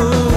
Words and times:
aku 0.00 0.29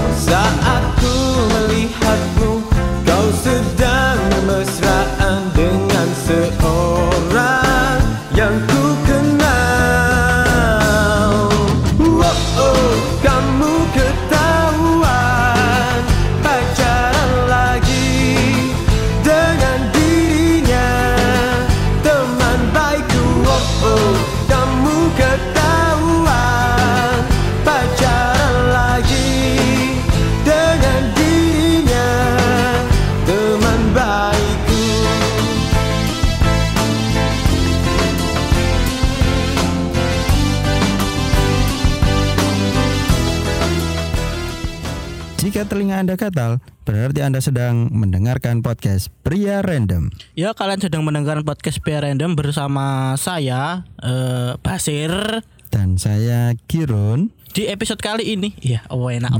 Jika 45.44 45.68
telinga 45.68 46.00
Anda 46.00 46.16
gatal, 46.16 46.56
berarti 46.88 47.20
Anda 47.20 47.36
sedang 47.44 47.92
mendengarkan 47.92 48.64
podcast 48.64 49.12
Pria 49.20 49.60
Random. 49.60 50.08
Ya 50.32 50.56
kalian 50.56 50.80
sedang 50.80 51.04
mendengarkan 51.04 51.44
podcast 51.44 51.84
Pia 51.84 52.00
Random 52.00 52.32
bersama 52.32 53.12
saya 53.20 53.84
eh, 54.00 54.56
Basir 54.64 55.44
Dan 55.68 56.00
saya 56.00 56.56
Kirun. 56.64 57.28
di 57.52 57.68
episode 57.68 58.00
kali 58.00 58.32
ini. 58.40 58.56
Iya, 58.56 58.88
oh 58.88 59.12
enak. 59.12 59.36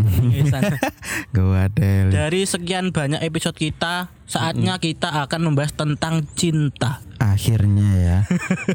Gua 1.32 1.66
Del. 1.80 2.12
Dari 2.12 2.45
sekian 2.45 2.92
banyak 2.92 3.24
episode 3.24 3.57
kita, 3.57 4.12
saatnya 4.29 4.76
kita 4.76 5.24
akan 5.24 5.40
membahas 5.40 5.73
tentang 5.73 6.29
cinta. 6.36 7.01
Akhirnya 7.16 7.90
ya. 7.96 8.18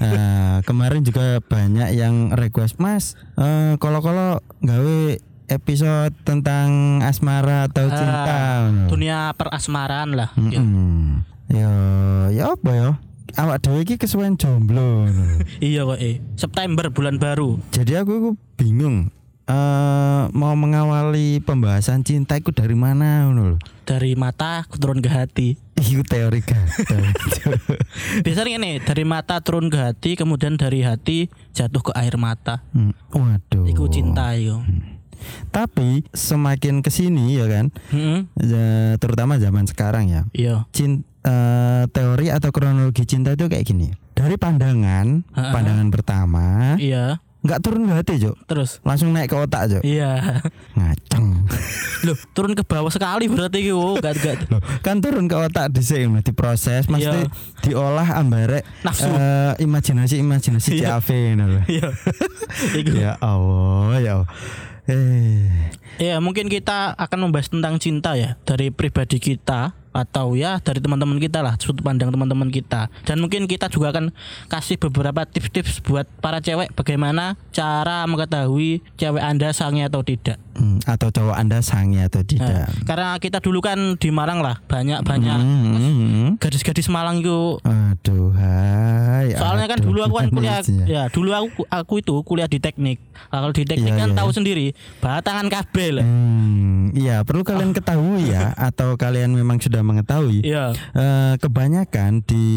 Nah, 0.02 0.60
kemarin 0.68 1.06
juga 1.06 1.46
banyak 1.46 1.94
yang 1.94 2.34
request, 2.34 2.82
Mas, 2.82 3.14
eh, 3.38 3.78
kalau-kalau 3.78 4.42
gawe 4.66 5.29
episode 5.50 6.14
tentang 6.24 7.02
asmara 7.04 7.68
atau 7.68 7.90
cinta. 7.90 8.24
Ah, 8.26 8.64
dunia 8.88 9.34
perasmaran 9.34 10.14
lah. 10.16 10.30
Ya. 10.38 10.62
Mm-mm. 10.62 11.26
Ya, 11.50 11.72
ya 12.30 12.44
apa 12.54 12.70
ya? 12.72 12.90
Awak 13.38 13.58
dhewe 13.62 13.86
iki 13.86 13.98
kesuwen 13.98 14.38
jomblo. 14.38 15.06
Iya 15.62 15.86
kok 15.86 16.00
eh. 16.02 16.22
September 16.38 16.90
bulan 16.94 17.18
baru. 17.18 17.58
Jadi 17.74 17.98
aku, 17.98 18.12
aku 18.18 18.32
bingung 18.58 19.10
eh 19.50 20.24
mau 20.30 20.54
mengawali 20.54 21.42
pembahasan 21.42 22.06
cinta 22.06 22.38
itu 22.38 22.54
dari 22.54 22.78
mana 22.78 23.26
ngono 23.26 23.54
lho. 23.54 23.58
Dari 23.82 24.14
mata 24.14 24.62
turun 24.70 25.02
ke 25.02 25.10
hati. 25.10 25.58
Iku 25.74 26.06
teori 26.06 26.46
gatel. 26.46 27.02
Biasanya 28.26 28.62
ini 28.62 28.78
dari 28.78 29.02
mata 29.10 29.42
turun 29.42 29.74
ke 29.74 29.82
hati, 29.82 30.14
kemudian 30.14 30.62
dari 30.62 30.86
hati 30.86 31.34
jatuh 31.58 31.82
ke 31.82 31.92
air 31.98 32.14
mata. 32.22 32.62
Hmm, 32.78 32.94
Waduh. 33.10 33.66
Iku 33.66 33.90
cinta 33.90 34.38
yo. 34.38 34.62
Tapi 35.50 36.04
semakin 36.10 36.80
ke 36.80 36.90
sini 36.90 37.36
ya 37.36 37.46
kan, 37.46 37.66
Heeh. 37.90 38.20
ya, 38.38 38.66
terutama 38.96 39.36
zaman 39.36 39.66
sekarang 39.66 40.08
ya, 40.08 40.22
Iya. 40.32 40.56
cin, 40.70 41.02
eh, 41.22 41.84
teori 41.88 42.30
atau 42.30 42.50
kronologi 42.50 43.04
cinta 43.04 43.32
itu 43.32 43.46
kayak 43.46 43.66
gini. 43.66 43.90
Dari 44.12 44.36
pandangan, 44.36 45.24
Ha-ha. 45.30 45.52
pandangan 45.52 45.88
pertama, 45.90 46.76
Iya. 46.76 47.24
nggak 47.40 47.60
turun 47.60 47.88
ke 47.88 47.94
hati, 47.94 48.14
Jok. 48.20 48.36
Terus 48.46 48.84
Langsung 48.84 49.10
naik 49.10 49.28
ke 49.28 49.38
otak, 49.38 49.64
Jok. 49.70 49.82
Iya. 49.82 50.44
Ngaceng. 50.74 51.48
Loh, 52.06 52.16
turun 52.32 52.52
ke 52.52 52.64
bawah 52.64 52.88
sekali 52.88 53.28
berarti 53.28 53.60
yo. 53.66 53.96
Gak 53.98 54.16
gak 54.18 54.36
Loh, 54.48 54.60
kan 54.80 55.00
turun 55.00 55.28
ke 55.28 55.36
otak 55.36 55.68
dhisik 55.70 56.04
nah, 56.06 56.20
diproses, 56.20 56.88
mesti 56.88 57.28
Iya. 57.28 57.32
diolah 57.62 58.08
ambare 58.14 58.64
Nafsu. 58.82 59.04
eh, 59.06 59.56
imajinasi-imajinasi 59.58 60.80
Iya. 60.80 60.96
CAV 60.96 61.08
ngono 61.34 61.46
lho. 61.50 61.62
Iya. 61.70 61.88
Ya 63.00 63.14
Allah, 63.20 64.00
ya 64.00 64.12
Allah. 64.16 64.30
Eh, 64.90 65.70
Ya, 66.00 66.16
mungkin 66.24 66.48
kita 66.48 66.96
akan 66.96 67.28
membahas 67.28 67.52
tentang 67.52 67.76
cinta 67.76 68.16
ya 68.16 68.40
dari 68.48 68.72
pribadi 68.72 69.20
kita 69.20 69.76
atau 69.92 70.34
ya 70.34 70.58
dari 70.58 70.78
teman-teman 70.78 71.18
kita 71.18 71.40
lah, 71.40 71.58
sudut 71.58 71.82
pandang 71.82 72.10
teman-teman 72.10 72.48
kita. 72.48 72.88
Dan 73.04 73.20
mungkin 73.20 73.46
kita 73.46 73.68
juga 73.68 73.90
akan 73.90 74.14
kasih 74.48 74.78
beberapa 74.80 75.24
tips-tips 75.24 75.82
buat 75.82 76.06
para 76.18 76.40
cewek 76.40 76.72
bagaimana 76.72 77.34
cara 77.50 78.06
mengetahui 78.06 78.80
cewek 78.96 79.20
Anda 79.20 79.50
sange 79.50 79.82
atau 79.82 80.02
tidak. 80.02 80.38
hmm, 80.52 80.84
atau 80.84 81.08
cowok 81.10 81.36
Anda 81.36 81.60
sange 81.60 82.02
atau 82.02 82.20
Nah, 82.20 82.28
tidak? 82.28 82.68
karena 82.84 83.10
kita 83.18 83.40
dulu 83.40 83.60
kan 83.60 83.96
di 83.96 84.10
Malang 84.10 84.40
lah, 84.40 84.60
banyak-banyak 84.62 85.40
Hmm, 85.40 85.64
hmm, 85.64 85.96
hmm. 85.96 86.30
gadis-gadis 86.38 86.88
Malang 86.88 87.20
itu 87.20 87.58
Aduh, 87.62 88.32
hai. 88.34 89.32
Soalnya 89.32 89.68
kan 89.68 89.80
aduh, 89.80 89.88
dulu 89.88 90.00
aku 90.02 90.16
kan 90.18 90.28
kuliah 90.30 90.60
manisnya. 90.60 90.86
ya 90.86 91.04
dulu 91.08 91.30
aku 91.32 91.48
aku 91.66 91.94
itu 91.98 92.16
kuliah 92.22 92.46
di 92.46 92.58
teknik. 92.58 93.00
Nah, 93.30 93.40
kalau 93.40 93.54
di 93.54 93.64
teknik 93.64 93.88
Iya, 93.90 93.98
kan 93.98 94.10
iya, 94.10 94.18
tahu 94.18 94.30
iya. 94.30 94.36
sendiri, 94.36 94.66
batangan 95.00 95.48
kabel. 95.48 95.96
Hmm, 96.00 96.92
iya 96.92 97.22
perlu 97.22 97.42
kalian 97.42 97.72
ketahui 97.72 98.28
ya 98.28 98.52
atau 98.70 98.96
kalian 98.96 99.32
memang 99.32 99.58
sudah 99.58 99.79
mengetahui 99.82 100.42
Iya. 100.42 100.72
eh, 100.94 101.34
kebanyakan 101.38 102.22
di 102.22 102.48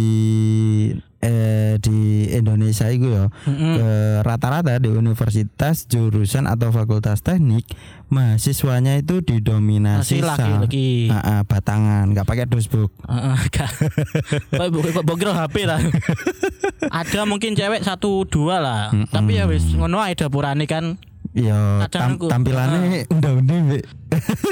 eh, 1.19 1.79
di 1.79 1.99
Indonesia 2.29 2.89
itu 2.89 3.07
ya 3.09 3.31
Mm-mm. 3.45 3.75
eh, 3.77 4.17
rata-rata 4.21 4.77
di 4.77 4.89
universitas 4.89 5.87
jurusan 5.87 6.45
atau 6.45 6.69
fakultas 6.69 7.21
teknik 7.21 7.63
mahasiswanya 8.09 8.97
itu 8.97 9.21
didominasi 9.21 10.19
Masih 10.19 10.21
laki-laki. 10.21 10.89
Ah, 11.09 11.17
ah, 11.17 11.41
batangan 11.43 12.11
nggak 12.11 12.27
pakai 12.27 12.45
dosbook 12.45 12.93
kok 14.93 15.05
bokir 15.05 15.31
HP 15.31 15.65
lah. 15.65 15.81
Ada 16.85 17.25
mungkin 17.25 17.55
cewek 17.55 17.81
satu 17.81 18.25
dua 18.25 18.59
lah. 18.59 18.83
Tapi 19.09 19.39
ya 19.39 19.47
wis 19.47 19.65
ngono 19.71 19.99
ae 19.99 20.13
dapurane 20.13 20.67
kan. 20.67 20.99
ya 21.33 21.89
tam- 21.89 22.21
tampilannya 22.21 23.09
udah-udah 23.09 23.57
Mbak. 23.65 23.83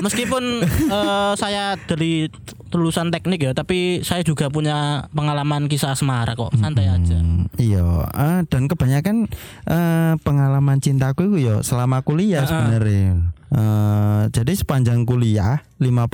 Meskipun 0.00 0.64
eh, 0.64 1.32
saya 1.36 1.76
dari 1.76 2.32
lulusan 2.72 3.08
teknik 3.08 3.40
ya, 3.40 3.52
tapi 3.52 4.00
saya 4.00 4.20
juga 4.20 4.46
punya 4.46 4.78
pengalaman 5.10 5.66
kisah 5.66 5.90
asmara 5.90 6.32
kok. 6.32 6.54
Santai 6.54 6.86
aja. 6.86 7.16
Hmm, 7.16 7.50
iya 7.56 7.82
ah, 8.06 8.40
dan 8.44 8.66
kebanyakan 8.66 9.26
eh, 9.64 10.12
pengalaman 10.20 10.78
cintaku 10.78 11.26
itu 11.28 11.36
ya 11.44 11.54
selama 11.60 12.00
kuliah 12.00 12.40
Ah, 12.40 12.44
ah. 12.44 12.50
sebenarnya 12.50 13.08
Eh, 13.50 14.22
jadi 14.30 14.54
sepanjang 14.54 15.02
kuliah 15.02 15.66
50% 15.76 16.06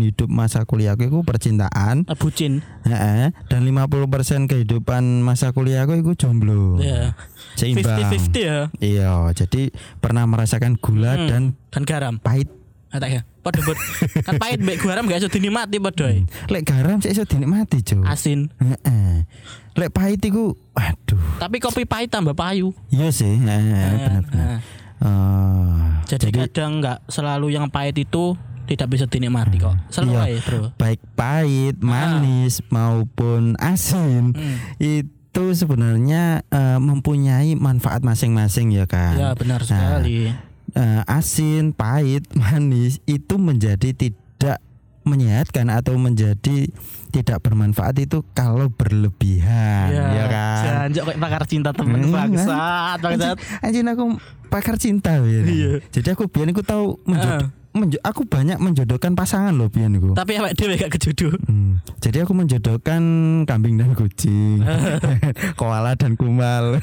hidup 0.00 0.24
masa 0.26 0.64
kuliahku 0.64 1.04
itu 1.04 1.20
percintaan 1.20 2.02
Eh, 2.02 2.16
Bucin. 2.16 2.64
heeh, 2.82 3.36
dan 3.46 3.60
50% 3.62 4.00
kehidupan 4.46 5.20
masa 5.20 5.52
kuliahku 5.52 5.92
itu 5.94 6.16
jomblo 6.16 6.80
Ya. 6.80 7.12
seimbang 7.52 8.00
50-50 8.00 8.40
ya. 8.40 8.58
iya 8.80 9.12
jadi 9.30 9.68
pernah 9.98 10.24
merasakan 10.24 10.74
gula 10.74 11.14
Hmm. 11.14 11.28
dan 11.28 11.42
Dan 11.68 11.82
garam. 11.84 12.14
pahit 12.16 12.48
Kata 12.90 13.06
ya. 13.06 13.22
Padha 13.40 13.62
bud. 13.62 13.78
Kan 14.20 14.34
pahit 14.36 14.58
mbek 14.58 14.78
garam 14.78 15.06
gak 15.06 15.18
iso 15.18 15.28
dinikmati 15.28 15.78
padha. 15.78 16.10
lek 16.46 16.62
garam 16.64 16.98
sih 16.98 17.08
iso 17.08 17.22
dinikmati 17.22 17.78
jo 17.80 18.02
Asin. 18.02 18.50
Heeh. 18.56 19.24
lek 19.72 19.90
pahit 19.90 20.18
itu 20.20 20.50
aduh 20.72 21.22
Tapi 21.38 21.56
kopi 21.56 21.82
pahit 21.84 22.08
tambah 22.08 22.34
payu. 22.34 22.74
iya 22.88 23.08
sih 23.08 23.30
heeh, 23.32 23.94
benar-benar 23.96 24.48
Nah, 24.50 24.58
Eh, 25.00 25.76
jadi, 26.04 26.28
kadang 26.44 26.78
nggak 26.78 27.08
selalu 27.08 27.48
yang 27.50 27.66
pahit 27.66 27.96
itu 27.96 28.36
tidak 28.66 28.90
bisa 28.90 29.06
dinikmati 29.06 29.56
kok. 29.56 29.72
Selalu 29.88 30.12
Iya. 30.12 30.20
ae, 30.20 30.36
Bro. 30.42 30.60
baik 30.76 31.00
pahit, 31.14 31.76
manis 31.80 32.60
maupun 32.68 33.56
asin 33.56 34.30
Hmm. 34.30 34.56
itu 34.76 35.44
sebenarnya 35.54 36.44
eh, 36.44 36.76
mempunyai 36.76 37.54
manfaat 37.54 38.02
masing-masing 38.02 38.70
ya 38.70 38.84
kan. 38.84 39.16
Ya 39.16 39.30
benar 39.32 39.62
sekali. 39.62 40.36
Eh, 40.72 41.02
asin, 41.04 41.70
pahit, 41.70 42.24
manis 42.36 43.02
itu 43.04 43.34
menjadi 43.36 43.90
tidak 43.90 44.58
menyehatkan 45.00 45.66
atau 45.66 45.96
menjadi 45.96 46.68
tidak 47.08 47.40
bermanfaat 47.40 47.96
itu 47.98 48.20
kalau 48.30 48.68
berlebihan 48.68 49.88
ya, 49.90 50.24
kan. 50.28 50.62
Janjok 50.86 51.04
kayak 51.08 51.18
pakar 51.18 51.42
cinta 51.44 51.70
temen 51.72 52.04
Hmm, 52.04 52.12
bangsat, 52.12 52.98
bangsat. 53.00 53.36
Anjing 53.58 53.88
aku 53.88 54.04
pakar 54.46 54.76
cinta 54.76 55.18
ya. 55.18 55.40
Iya. 55.42 55.72
Jadi 55.88 56.08
aku 56.10 56.28
biar 56.28 56.52
aku 56.52 56.62
tahu 56.62 57.00
menjod- 57.02 57.42
Ah. 57.42 57.48
Menjo- 57.72 58.00
aku 58.00 58.22
banyak 58.24 58.56
menjodohkan 58.56 59.12
pasangan 59.12 59.50
loh 59.50 59.66
biar 59.66 59.86
aku. 59.88 60.12
Tapi 60.12 60.32
awake 60.36 60.54
dhewe 60.54 60.74
gak 60.76 60.90
kejodoh. 60.92 61.34
Hmm, 61.42 61.78
Jadi 61.98 62.18
aku 62.20 62.32
menjodohkan 62.32 63.02
kambing 63.44 63.76
dan 63.76 63.92
kucing, 63.92 64.60
koala 65.60 65.94
dan 65.94 66.14
kumal. 66.14 66.82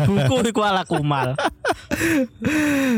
Buku 0.00 0.46
iku 0.46 0.60
ala 0.60 0.82
kumal. 0.82 1.36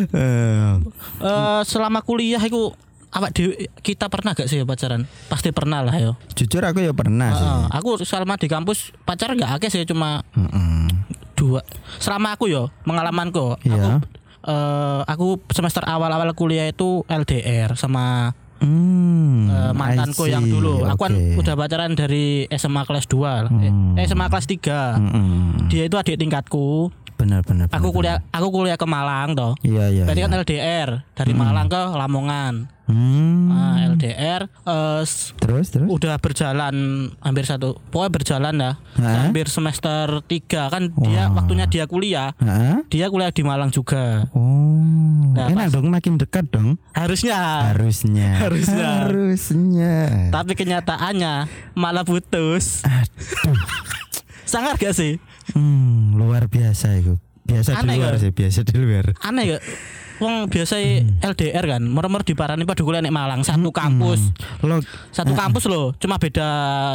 Eh, 0.08 0.72
Eh 1.18 1.60
selama 1.64 2.00
kuliah 2.00 2.40
iku 2.40 2.72
awak 3.08 3.32
dhewe 3.32 3.54
kita 3.80 4.06
pernah 4.06 4.32
gak 4.32 4.46
sih 4.46 4.62
pacaran? 4.62 5.06
Pasti 5.26 5.50
pernah 5.50 5.80
lah 5.80 5.96
yo. 5.96 6.14
Jujur 6.32 6.62
aku 6.62 6.78
ya 6.80 6.92
pernah 6.92 7.30
sih. 7.32 7.42
Heeh, 7.42 7.64
aku 7.72 8.00
selama 8.00 8.36
di 8.36 8.46
kampus 8.46 8.94
pacaran 9.02 9.34
gak 9.34 9.56
akeh 9.56 9.70
sih 9.70 9.82
cuma 9.82 10.22
Mm-mm. 10.32 10.86
dua. 11.34 11.64
Selama 11.96 12.34
aku 12.34 12.46
yo 12.46 12.68
pengalamanku. 12.82 13.58
Iya. 13.62 13.98
Aku 13.98 14.06
eh, 14.46 15.00
aku 15.04 15.42
semester 15.50 15.82
awal-awal 15.84 16.30
kuliah 16.32 16.70
itu 16.70 17.02
LDR 17.10 17.74
sama 17.74 18.32
Hmm, 18.56 19.52
eh, 19.52 19.72
mantanku 19.76 20.24
yang 20.32 20.48
dulu. 20.48 20.88
Aku 20.88 21.00
kan 21.08 21.12
udah 21.12 21.54
pacaran 21.60 21.92
dari 21.92 22.48
SMA 22.48 22.88
kelas 22.88 23.04
2. 23.04 23.52
Hmm. 23.52 24.00
Eh, 24.00 24.08
SMA 24.08 24.32
kelas 24.32 24.48
3. 24.48 24.96
Mm-mm. 24.96 25.68
Dia 25.68 25.84
itu 25.84 25.96
adik 26.00 26.16
tingkatku. 26.16 26.88
benar 27.16 27.40
benar. 27.48 27.72
Aku 27.72 27.92
benar, 27.92 27.96
kuliah 27.96 28.16
aku 28.28 28.46
kuliah 28.52 28.76
ke 28.76 28.84
Malang 28.84 29.32
toh. 29.32 29.52
Iya 29.64 29.88
iya. 29.88 30.04
Berarti 30.04 30.20
iya. 30.20 30.28
kan 30.28 30.40
LDR 30.40 30.90
dari 31.16 31.32
Malang 31.32 31.68
ke 31.68 31.80
Lamongan. 31.96 32.75
Hmm. 32.86 33.50
Nah, 33.50 33.76
LDR 33.90 34.46
eh, 34.46 35.02
s- 35.02 35.34
Terus 35.36 35.66
terus. 35.68 35.86
udah 35.86 36.16
berjalan 36.16 36.74
hampir 37.18 37.42
satu 37.42 37.82
pokoknya 37.84 38.12
berjalan 38.12 38.54
Hah? 38.62 38.74
hampir 39.20 39.46
semester 39.46 40.22
3 40.22 40.38
kan 40.68 40.82
dia 40.96 41.26
Wah. 41.26 41.34
waktunya 41.36 41.66
dia 41.66 41.84
kuliah 41.84 42.30
dia 42.86 43.06
kuliah 43.06 43.28
di 43.28 43.42
Malang 43.42 43.68
juga 43.68 44.30
Oh. 44.30 44.78
Nah, 45.32 45.50
Enak 45.50 45.68
pas- 45.68 45.74
dong 45.74 45.90
makin 45.90 46.14
dekat 46.16 46.48
dong. 46.48 46.78
harusnya 46.90 47.68
Harusnya. 47.68 48.28
Harusnya. 48.42 48.88
Harusnya. 49.02 49.96
tapi 50.30 50.54
kenyataannya 50.54 51.44
malah 51.72 52.02
putus 52.02 52.80
Aduh. 52.82 53.58
sangat 54.46 54.78
gak 54.78 54.94
sih 54.94 55.18
Hmm, 55.48 56.14
luar 56.14 56.46
biasa 56.46 56.94
itu. 56.96 57.18
Biasa 57.42 57.78
Aneh 57.78 57.94
di 57.94 58.00
luar 58.00 58.14
kan? 58.14 58.20
sih, 58.20 58.30
biasa 58.30 58.58
di 58.62 58.74
luar. 58.76 59.14
aneh 59.20 59.44
ya 59.46 59.58
Wong 60.16 60.46
biasa 60.46 60.74
Hmm. 60.76 61.20
LDR 61.22 61.64
kan, 61.68 61.82
meremar 61.82 62.22
di 62.22 62.32
parani 62.32 62.62
pada 62.62 62.80
kuliah 62.80 62.98
nek 62.98 63.10
Malang 63.10 63.40
satu 63.40 63.68
kampus, 63.68 64.32
Lo 64.60 64.80
satu 65.08 65.32
kampus 65.32 65.64
loh, 65.66 65.92
cuma 65.94 66.16
beda 66.16 66.48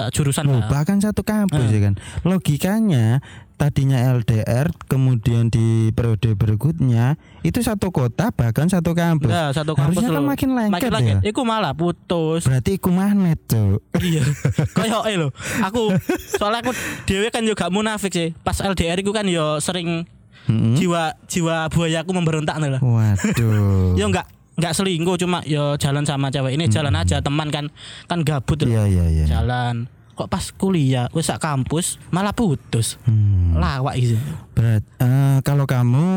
jurusan. 0.10 0.44
Loh, 0.44 0.66
bahkan 0.66 0.98
satu 0.98 1.22
kampus 1.22 1.62
Eh. 1.62 1.70
ya 1.72 1.80
kan. 1.84 1.94
Logikanya 2.24 3.22
tadinya 3.56 4.02
LDR 4.12 4.74
kemudian 4.84 5.46
di 5.48 5.92
periode 5.92 6.34
berikutnya 6.34 7.14
itu 7.42 7.62
satu 7.62 7.90
kota 7.90 8.32
bahkan 8.32 8.66
satu 8.66 8.92
kampus. 8.92 9.30
Nah, 9.30 9.54
satu 9.54 9.78
kampus 9.78 10.02
Harusnya 10.02 10.10
kan 10.10 10.18
loh. 10.18 10.26
makin 10.28 10.50
lengket 10.52 10.74
makin 10.74 10.90
ya. 10.90 10.96
lengket. 10.96 11.18
Iku 11.28 11.42
malah 11.44 11.74
putus. 11.74 12.42
Berarti 12.42 12.72
iku 12.74 12.90
magnet, 12.90 13.38
Cuk. 13.46 13.86
iya. 14.00 14.26
Kayak 14.76 15.06
eh 15.06 15.16
lho. 15.16 15.30
Aku 15.62 15.94
soalnya 16.32 16.66
aku 16.66 16.74
dhewe 17.06 17.30
kan 17.30 17.44
juga 17.44 17.70
munafik 17.70 18.10
sih. 18.10 18.34
Pas 18.36 18.58
LDR 18.58 18.98
iku 18.98 19.12
kan 19.12 19.24
yo 19.24 19.60
sering 19.60 20.10
Mm-mm. 20.50 20.74
jiwa 20.78 21.14
jiwa 21.26 21.70
buaya 21.70 22.02
aku 22.06 22.12
memberontak 22.14 22.58
nih 22.62 22.78
lah. 22.78 22.82
Waduh. 22.82 23.94
Yo 24.00 24.06
enggak 24.10 24.30
enggak 24.62 24.74
selingkuh 24.78 25.18
cuma 25.18 25.42
yo 25.48 25.74
jalan 25.82 26.06
sama 26.06 26.30
cewek 26.30 26.54
ini 26.54 26.70
jalan 26.70 26.94
aja 26.94 27.18
teman 27.24 27.50
kan 27.50 27.74
kan 28.06 28.22
gabut 28.22 28.62
loh. 28.62 28.70
Iya 28.70 28.84
iya 28.86 29.06
iya. 29.10 29.26
Jalan. 29.26 29.90
Kok 30.14 30.30
pas 30.30 30.46
kuliah 30.54 31.10
wis 31.18 31.26
sak 31.34 31.42
kampus 31.42 31.98
malah 32.14 32.36
putus. 32.36 33.02
Hmm. 33.10 33.41
Lawak 33.54 33.96
gitu. 33.96 34.16
Berat. 34.52 34.84
Eh, 34.98 35.38
kalau 35.42 35.64
kamu 35.64 36.08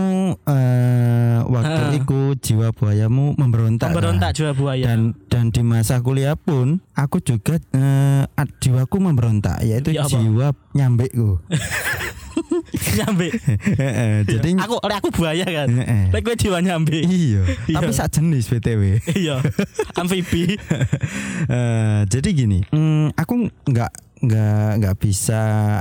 eh, 0.44 1.38
waktu 1.44 1.80
Ah. 1.80 1.92
itu 1.92 2.20
jiwa 2.36 2.70
buayamu 2.70 3.34
memberontak. 3.34 3.88
Memberontak 3.88 4.30
lah. 4.30 4.36
jiwa 4.36 4.50
buaya. 4.52 4.84
Dan 4.86 5.00
dan 5.26 5.48
di 5.48 5.60
masa 5.60 5.98
kuliah 5.98 6.34
pun 6.34 6.78
aku 6.92 7.18
juga 7.18 7.56
eh, 7.70 8.22
ad- 8.30 8.54
jiwaku 8.58 8.96
memberontak 8.98 9.60
yaitu 9.60 9.90
Ya 9.90 10.02
apa? 10.02 10.12
jiwa 10.12 10.46
nyambekku. 10.72 11.40
nyambe. 12.96 13.30
Jadi 14.24 14.50
aku 14.64 14.76
oleh 14.78 14.96
aku 14.96 15.08
buaya 15.10 15.46
kan. 15.46 15.68
Lek 16.10 16.22
kowe 16.22 16.34
jiwa 16.34 16.58
nyambe. 16.58 16.98
Iya, 16.98 17.42
Iya. 17.66 17.76
tapi 17.76 17.90
sak 17.90 18.08
jenis 18.12 18.46
BTW. 18.46 18.98
Iya. 19.12 19.38
Amfibi. 19.94 20.42
Eh, 21.44 22.02
jadi 22.08 22.28
gini, 22.32 22.64
mm, 22.64 23.12
aku 23.14 23.36
nggak 23.68 23.90
nggak 24.16 24.70
nggak 24.78 24.96
bisa 24.96 25.40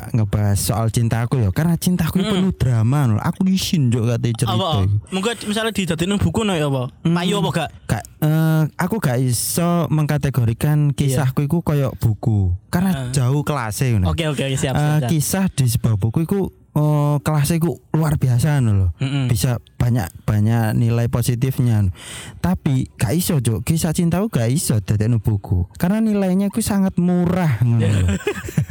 ngebahas 0.10 0.58
soal 0.58 0.90
cintaku 0.90 1.38
ya, 1.40 1.50
karena 1.50 1.76
cintaku 1.76 2.20
itu 2.20 2.28
Mm. 2.28 2.36
penuh 2.36 2.54
drama 2.54 3.00
loh. 3.08 3.20
Aku 3.20 3.46
isin 3.46 3.88
juga 3.88 4.18
katanya 4.18 4.36
cerita. 4.36 4.54
Apa? 4.56 4.72
Mungkin 5.10 5.34
misalnya 5.46 5.72
dijadiin 5.72 6.18
buku 6.18 6.42
no 6.42 6.52
ya 6.52 6.66
apa? 6.66 6.84
Hmm. 7.02 7.14
Payu 7.14 7.36
apa 7.38 7.50
gak? 7.54 7.70
Gak, 7.86 8.04
eh, 8.20 8.62
aku 8.76 8.96
gak 8.98 9.18
iso 9.20 9.86
mengkategorikan 9.88 10.92
kisahku 10.92 11.44
itu 11.44 11.60
kayak 11.60 11.94
buku, 11.96 12.52
karena 12.68 12.92
Ah. 12.92 13.12
jauh 13.12 13.42
kelasnya. 13.42 14.02
Oke 14.04 14.26
oke 14.26 14.44
siap 14.52 14.74
Eh, 14.74 14.82
siap. 14.82 15.00
siap. 15.00 15.10
kisah 15.10 15.46
di 15.50 15.66
sebuah 15.68 15.96
buku 15.96 16.24
itu 16.24 16.40
eh, 16.74 17.16
kelasnya 17.22 17.58
itu 17.58 17.78
luar 17.94 18.18
biasa 18.18 18.58
loh. 18.60 18.90
Mm-mm. 18.98 19.30
bisa 19.30 19.62
banyak 19.78 20.08
banyak 20.24 20.74
nilai 20.74 21.12
positifnya 21.12 21.92
tapi 22.40 22.88
gak 22.96 23.14
iso 23.14 23.44
Cuk. 23.44 23.68
kisah 23.68 23.92
cintaku 23.92 24.31
gak 24.31 24.48
iso 24.50 24.80
buku 25.20 25.68
karena 25.75 26.00
nilainya 26.00 26.48
ku 26.50 26.64
sangat 26.64 26.96
murah 26.98 27.60
lho. 27.62 27.84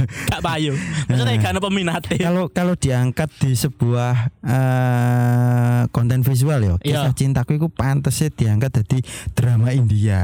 Gak 0.02 0.43
payu. 0.43 0.75
Maksudnya 1.06 1.38
ada 1.38 1.60
peminatnya. 1.62 2.19
kalau 2.26 2.50
kalau 2.50 2.75
diangkat 2.75 3.31
di 3.38 3.54
sebuah 3.54 4.34
eh, 4.43 5.82
konten 5.94 6.26
visual 6.26 6.58
ya 6.58 6.75
kisah 6.81 7.12
Iya. 7.12 7.16
cintaku 7.16 7.56
itu 7.56 7.69
pantasnya 7.70 8.28
diangkat 8.32 8.82
jadi 8.82 8.99
drama 9.32 9.70
India. 9.72 10.20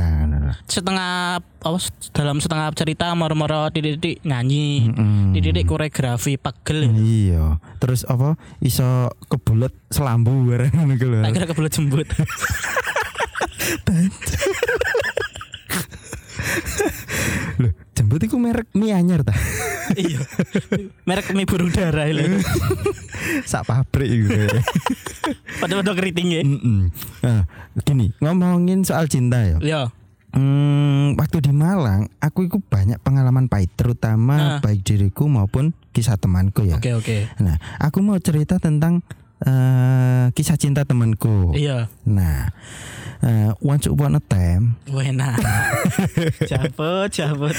Setengah 0.66 1.38
apa 1.38 1.78
dalam 2.14 2.38
setengah 2.38 2.70
cerita 2.74 3.10
moro-moro 3.14 3.70
titik-titik 3.70 4.22
nyanyi. 4.24 4.88
Mm-mm. 4.88 5.34
Titik-titik 5.34 5.66
koreografi 5.68 6.34
pegel. 6.38 6.90
iya 6.98 7.58
terus 7.78 8.02
apa 8.04 8.34
iso 8.60 9.08
kebulet 9.30 9.72
selambu 9.88 10.44
bareng 10.44 10.74
ngono 10.74 10.94
lho. 10.98 11.18
Kira 11.30 11.46
kebelet 11.46 11.72
jembut. 11.72 12.08
Loh, 17.58 17.72
jembut 17.92 18.20
iku 18.22 18.36
merek 18.38 18.70
mie 18.72 18.94
anyar 18.94 19.26
ta 19.26 19.34
Iya. 19.96 20.20
Merek 21.08 21.32
mie 21.32 21.48
burung 21.48 21.72
darah 21.72 22.06
itu. 22.06 22.38
sak 23.48 23.64
pabrik 23.66 24.08
iku. 24.08 24.28
Pada-pada 25.58 25.92
keriting 25.96 26.28
ya. 26.28 26.42
Nah, 27.24 27.42
gini 27.82 28.12
ngomongin 28.20 28.84
soal 28.84 29.08
cinta 29.08 29.40
ya. 29.42 29.56
Ya. 29.64 29.82
Hmm, 30.30 31.16
waktu 31.16 31.40
di 31.40 31.50
Malang, 31.50 32.12
aku 32.18 32.44
itu 32.44 32.60
banyak 32.60 33.00
pengalaman 33.00 33.48
pahit, 33.48 33.72
terutama 33.74 34.36
Nah. 34.36 34.60
baik 34.60 34.82
diriku 34.82 35.24
maupun 35.24 35.72
kisah 35.90 36.14
temanku 36.14 36.62
ya. 36.62 36.76
Oke 36.76 36.92
oke. 36.92 37.16
Nah, 37.38 37.56
aku 37.78 37.98
mau 38.00 38.18
cerita 38.18 38.56
tentang 38.56 39.00
eh, 39.40 40.26
kisah 40.30 40.54
cinta 40.54 40.82
temanku. 40.82 41.54
Iya. 41.54 41.86
Nah, 42.04 42.50
eh, 43.20 43.54
once 43.60 43.86
upon 43.86 44.14
a 44.14 44.20
time, 44.20 44.76
Wena. 44.86 45.32
Cabut, 46.50 47.08
cabut. 47.08 47.54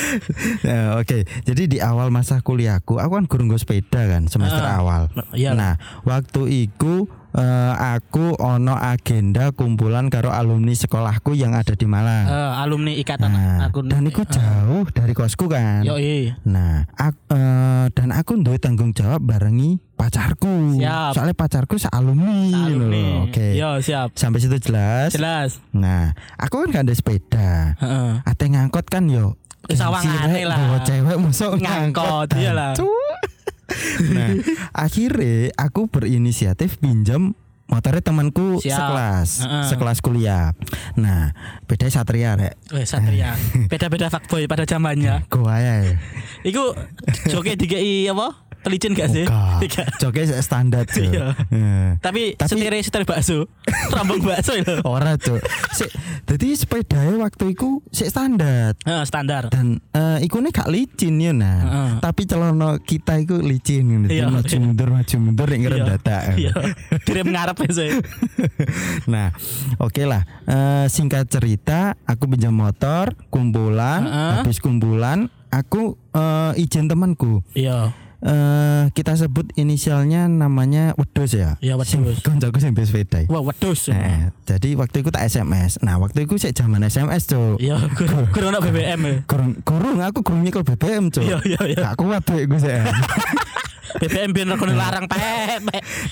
eh, 0.61 0.87
oke. 0.93 1.17
Jadi 1.41 1.63
di 1.65 1.77
awal 1.79 2.11
masa 2.11 2.37
kuliahku, 2.37 2.95
aku 2.95 3.11
kan 3.13 3.25
gurung 3.25 3.49
sepeda 3.55 4.05
kan 4.05 4.27
semester 4.27 4.59
Ah, 4.59 4.77
awal. 4.77 5.07
Iya. 5.31 5.55
Nah, 5.55 5.73
waktu 6.03 6.69
itu 6.69 7.07
eh, 7.31 7.73
aku 7.75 8.33
ono 8.35 8.73
agenda 8.73 9.51
kumpulan 9.51 10.07
karo 10.07 10.29
alumni 10.29 10.71
sekolahku 10.71 11.33
yang 11.33 11.53
ada 11.53 11.73
di 11.73 11.83
Malang. 11.83 12.25
Eh, 12.25 12.51
alumni 12.57 12.93
ikatan 12.93 13.29
Nah, 13.29 13.65
akun. 13.65 13.85
dan 13.85 14.03
itu 14.03 14.21
jauh 14.23 14.85
dari 14.89 15.13
kosku 15.13 15.45
kan. 15.45 15.81
Yo 15.81 15.95
iya. 15.95 16.37
Nah, 16.43 16.89
ak- 16.93 17.29
eh, 17.29 17.85
dan 17.91 18.09
aku 18.09 18.37
duwe 18.37 18.57
tanggung 18.57 18.91
jawab 18.91 19.19
barengi 19.19 19.77
pacarku. 19.93 20.77
Siap. 20.77 21.13
Soalnya 21.13 21.35
pacarku 21.35 21.75
sealumni. 21.75 22.49
Alumni. 22.51 23.03
loh. 23.19 23.27
Oke. 23.27 23.53
Yo 23.53 23.77
siap. 23.79 24.15
Sampai 24.15 24.39
situ 24.39 24.57
jelas. 24.59 25.11
Jelas. 25.11 25.61
Nah, 25.69 26.15
aku 26.35 26.63
kan 26.63 26.71
gak 26.71 26.85
ada 26.85 26.93
sepeda. 26.93 27.77
Heeh. 27.77 28.11
Ate 28.23 28.45
ngangkot 28.47 28.85
kan 28.85 29.05
yo. 29.05 29.37
Rek, 29.69 30.49
lah. 30.49 30.57
bawa 30.57 30.77
cewek 30.81 31.17
musuk 31.21 31.61
Ngangkot, 31.61 32.25
iya 32.33 32.57
lah. 32.57 32.73
Nah, 34.09 34.31
akhirnya 34.71 35.53
aku 35.55 35.87
berinisiatif 35.87 36.77
pinjam 36.77 37.35
motornya 37.69 38.01
temanku 38.01 38.57
Siap. 38.59 38.73
sekelas, 38.73 39.29
Heeh. 39.45 39.65
sekelas 39.69 39.97
kuliah. 40.01 40.57
Nah, 40.97 41.37
beda 41.69 41.85
Satria 41.87 42.33
rek. 42.33 42.57
Weh 42.73 42.81
satria. 42.81 43.37
Beda-beda 43.71 44.09
fuckboy 44.09 44.49
pada 44.49 44.65
zamannya. 44.65 45.29
Gua 45.29 45.61
ya. 45.61 45.93
Iku 46.41 46.73
joke 47.29 47.53
DGI 47.53 48.09
apa? 48.09 48.48
Pelicin 48.69 48.93
gak 48.93 49.09
sih? 49.09 49.25
Tiga. 49.65 49.83
Joke 50.01 50.21
standar 50.45 50.85
cuy. 50.85 51.09
Iya. 51.09 51.33
Eh. 51.49 51.89
Tapi, 51.97 52.37
Tapi- 52.37 52.49
setir 52.53 52.73
setir 52.85 53.01
bakso. 53.01 53.49
Rambung 53.97 54.21
bakso 54.21 54.53
itu. 54.53 54.77
Ora 54.85 55.17
cuk. 55.17 55.41
Sik, 55.73 55.89
dadi 56.29 56.53
sepedanya 56.53 57.17
waktu 57.17 57.57
iku 57.57 57.81
sik 57.89 58.13
standar. 58.13 58.77
Heeh, 58.85 59.03
standar. 59.09 59.49
Dan 59.49 59.81
eh 59.89 60.21
iku 60.21 60.37
nih 60.37 60.53
gak 60.53 60.69
licin 60.69 61.17
ya 61.17 61.33
nah. 61.33 61.57
Heeh. 61.65 61.89
Tapi 61.97 62.21
celana 62.29 62.77
kita 62.77 63.17
iku 63.17 63.41
licin 63.41 63.89
ngono. 63.89 64.05
Iya, 64.05 64.29
maju 64.29 64.45
iya. 64.45 64.61
mundur 64.61 64.89
maju 64.93 65.15
mundur 65.17 65.47
nek 65.49 65.59
ngerem 65.65 65.79
Iya. 65.81 65.87
data. 65.97 66.17
Iya. 66.39 66.53
Direm 67.09 67.33
ngarep 67.33 67.57
ya 67.65 67.69
saya. 67.73 67.91
nah, 69.09 69.33
oke 69.81 70.03
lah. 70.05 70.21
Eh, 70.45 70.85
singkat 70.87 71.25
cerita, 71.25 71.97
aku 72.05 72.29
pinjam 72.29 72.53
motor, 72.53 73.17
kumpulan, 73.33 74.05
Heeh. 74.05 74.31
habis 74.45 74.61
kumpulan, 74.61 75.25
aku 75.49 75.97
eh, 76.13 76.61
izin 76.61 76.85
temanku. 76.85 77.41
Iya. 77.57 77.97
Eh 78.19 78.83
kita 78.91 79.15
sebut 79.15 79.47
inisialnya 79.55 80.27
namanya 80.27 80.91
Wedus 80.99 81.35
ya. 81.35 81.55
Iya, 81.63 81.79
Wedus. 81.79 82.19
Koncoku 82.19 82.59
sing 82.59 82.75
sepeda. 82.75 83.23
Wah, 83.31 83.41
wedus. 83.43 83.87
Nah, 83.91 84.33
jadi 84.43 84.75
waktu 84.75 85.05
itu 85.05 85.09
tak 85.13 85.23
SMS. 85.27 85.79
Nah, 85.79 86.01
waktu 86.01 86.27
itu 86.27 86.35
sik 86.35 86.55
zaman 86.55 86.83
SMS, 86.83 87.29
Cuk. 87.29 87.61
Iya, 87.61 87.79
kurang 87.95 88.27
kurang 88.31 88.51
BBM. 88.59 89.23
Kurung, 89.29 89.51
kurung 89.63 89.97
aku 90.03 90.19
kurung 90.25 90.43
nyekel 90.43 90.65
BBM, 90.65 91.13
Cuk. 91.13 91.23
Iya, 91.23 91.37
iya, 91.45 91.61
iya. 91.75 91.79
Gak 91.91 91.95
kuat 91.99 92.23
duit 92.27 92.45
gue 92.49 92.59
sih. 92.59 92.75
BBM 93.97 94.29
biar 94.31 94.47
rekone 94.47 94.73
larang 94.73 95.05
pek. 95.05 95.59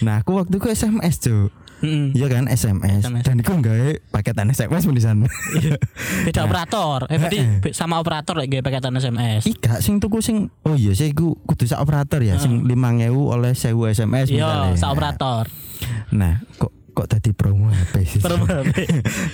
nah, 0.02 0.20
aku 0.20 0.34
waktu 0.36 0.56
itu 0.56 0.68
SMS, 0.68 1.16
Cuk. 1.20 1.50
Mm-mm. 1.78 2.10
Iya 2.10 2.26
kan 2.26 2.50
SMS, 2.50 3.06
SMS. 3.06 3.22
dan 3.22 3.38
iku 3.38 3.54
gawe 3.54 4.02
paketan 4.10 4.50
SMS 4.50 4.82
di 4.84 4.98
sana. 4.98 5.30
Iya. 5.54 5.78
Beda 6.26 6.34
Nah. 6.36 6.44
operator. 6.44 7.00
Eh 7.06 7.22
berarti 7.22 7.40
be- 7.62 7.70
sama 7.72 8.02
operator 8.02 8.34
lek 8.34 8.50
gawe 8.50 8.64
paketan 8.64 8.98
SMS. 8.98 9.46
Ika 9.46 9.78
sing 9.78 10.02
tuku 10.02 10.18
sing 10.18 10.50
oh 10.64 10.74
iya 10.74 10.92
sih 10.92 11.14
iku 11.14 11.38
kudu 11.40 11.70
sak 11.70 11.78
operator 11.78 12.18
ya 12.20 12.42
sing 12.42 12.66
5000 12.66 13.14
oleh 13.14 13.54
1000 13.54 13.94
SMS 13.94 14.26
Iya, 14.28 14.74
sak 14.74 14.90
operator. 14.90 15.46
Nah, 16.10 16.42
kok 16.56 16.74
kok 16.92 17.06
tadi 17.08 17.30
promo 17.30 17.70
HP 17.70 17.94
sih? 18.08 18.20
Per 18.20 18.34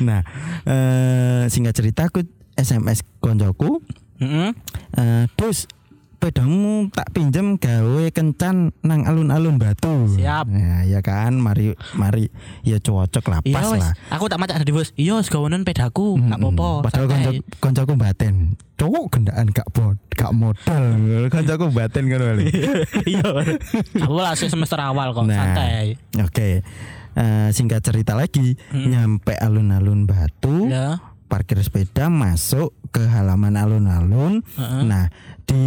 nah, 0.04 0.20
eh 0.68 1.48
singkat 1.48 1.72
cerita 1.74 2.06
aku 2.06 2.28
SMS 2.54 3.08
koncoku 3.18 3.80
Heeh. 4.20 4.52
eh 4.94 5.24
terus 5.34 5.72
pedamu 6.24 6.88
tak 6.96 7.12
pinjem 7.12 7.60
gawe 7.60 8.06
kencan 8.16 8.72
nang 8.80 9.04
alun-alun 9.04 9.60
batu. 9.60 10.08
Siap. 10.16 10.48
Ya, 10.56 10.88
ya 10.88 11.00
kan, 11.04 11.36
mari 11.36 11.76
mari 12.00 12.32
ya 12.64 12.80
cocok 12.80 13.26
lah, 13.28 13.40
Iya 13.44 13.56
pas 13.60 13.68
lah. 13.76 13.92
Aku 14.16 14.32
tak 14.32 14.40
macak 14.40 14.64
dari 14.64 14.72
bos. 14.72 14.96
Iya, 14.96 15.20
segawanan 15.20 15.68
pedaku, 15.68 16.16
enggak 16.16 16.40
apa-apa. 16.40 16.70
Padahal 16.88 17.06
santai. 17.12 17.44
konco 17.60 17.84
koncoku 17.84 17.94
baten. 18.00 18.56
Cowok 18.80 19.06
gendaan 19.12 19.52
gak 19.52 19.68
bod, 19.76 20.00
gak 20.16 20.32
modal. 20.32 21.28
Koncoku 21.28 21.66
baten 21.76 22.08
kan 22.08 22.20
wali. 22.24 22.48
Iya. 23.04 23.28
Aku 24.00 24.16
lah 24.16 24.34
semester 24.40 24.80
awal 24.80 25.12
kok, 25.12 25.28
Nah. 25.28 25.36
santai. 25.36 26.00
Oke. 26.24 26.64
Eh, 27.14 27.50
singkat 27.52 27.84
cerita 27.84 28.16
lagi, 28.16 28.56
Hmm. 28.72 28.90
nyampe 28.90 29.36
alun-alun 29.38 30.08
batu, 30.08 30.72
Ya. 30.72 30.98
parkir 31.28 31.62
sepeda 31.62 32.10
masuk 32.10 32.74
ke 32.94 33.06
halaman 33.06 33.54
alun-alun. 33.54 34.42
Heeh. 34.54 34.82
Nah, 34.86 35.10
di 35.44 35.66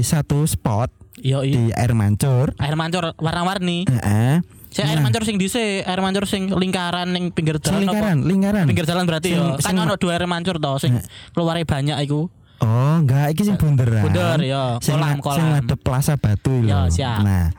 satu 0.00 0.44
spot 0.44 0.90
Iya, 1.16 1.44
iya. 1.44 1.52
di 1.52 1.62
air 1.70 1.92
mancur, 1.92 2.56
Air 2.56 2.74
mancur 2.74 3.12
warna-warni. 3.14 3.84
heeh. 3.84 4.40
Saya 4.70 4.94
air 4.94 5.00
mancur 5.00 5.22
sing 5.22 5.36
dhisik, 5.36 5.82
air 5.82 5.98
mancur 5.98 6.24
sing 6.24 6.46
lingkaran 6.48 7.10
ning 7.10 7.28
pinggir 7.28 7.58
Sing 7.58 7.74
jalan 7.74 7.82
apa? 7.82 7.90
lingkaran, 7.90 8.18
lingkaran. 8.22 8.64
Pinggir 8.64 8.86
jalan 8.86 9.04
berarti 9.04 9.34
Sing- 9.34 9.42
ya. 9.52 9.60
Kan 9.60 9.74
ono 9.76 9.94
dua 9.94 10.14
air 10.14 10.24
mancur 10.24 10.56
toh 10.56 10.78
sing 10.78 10.96
keluare 11.30 11.62
banyak 11.62 11.98
iku. 12.00 12.30
Oh, 12.60 12.94
enggak, 12.96 13.32
iki 13.32 13.42
sing 13.42 13.56
bunderan. 13.56 14.04
Bunder, 14.04 14.38
ya. 14.40 14.76
Sing, 14.78 14.94
Kolam, 14.94 15.18
sing 15.18 15.44
ngadep 15.50 15.80
Plaza 15.80 16.14
Batu 16.14 16.60
lho. 16.60 16.68
Ya, 16.68 16.80
siap. 16.86 17.18
Nah, 17.20 17.50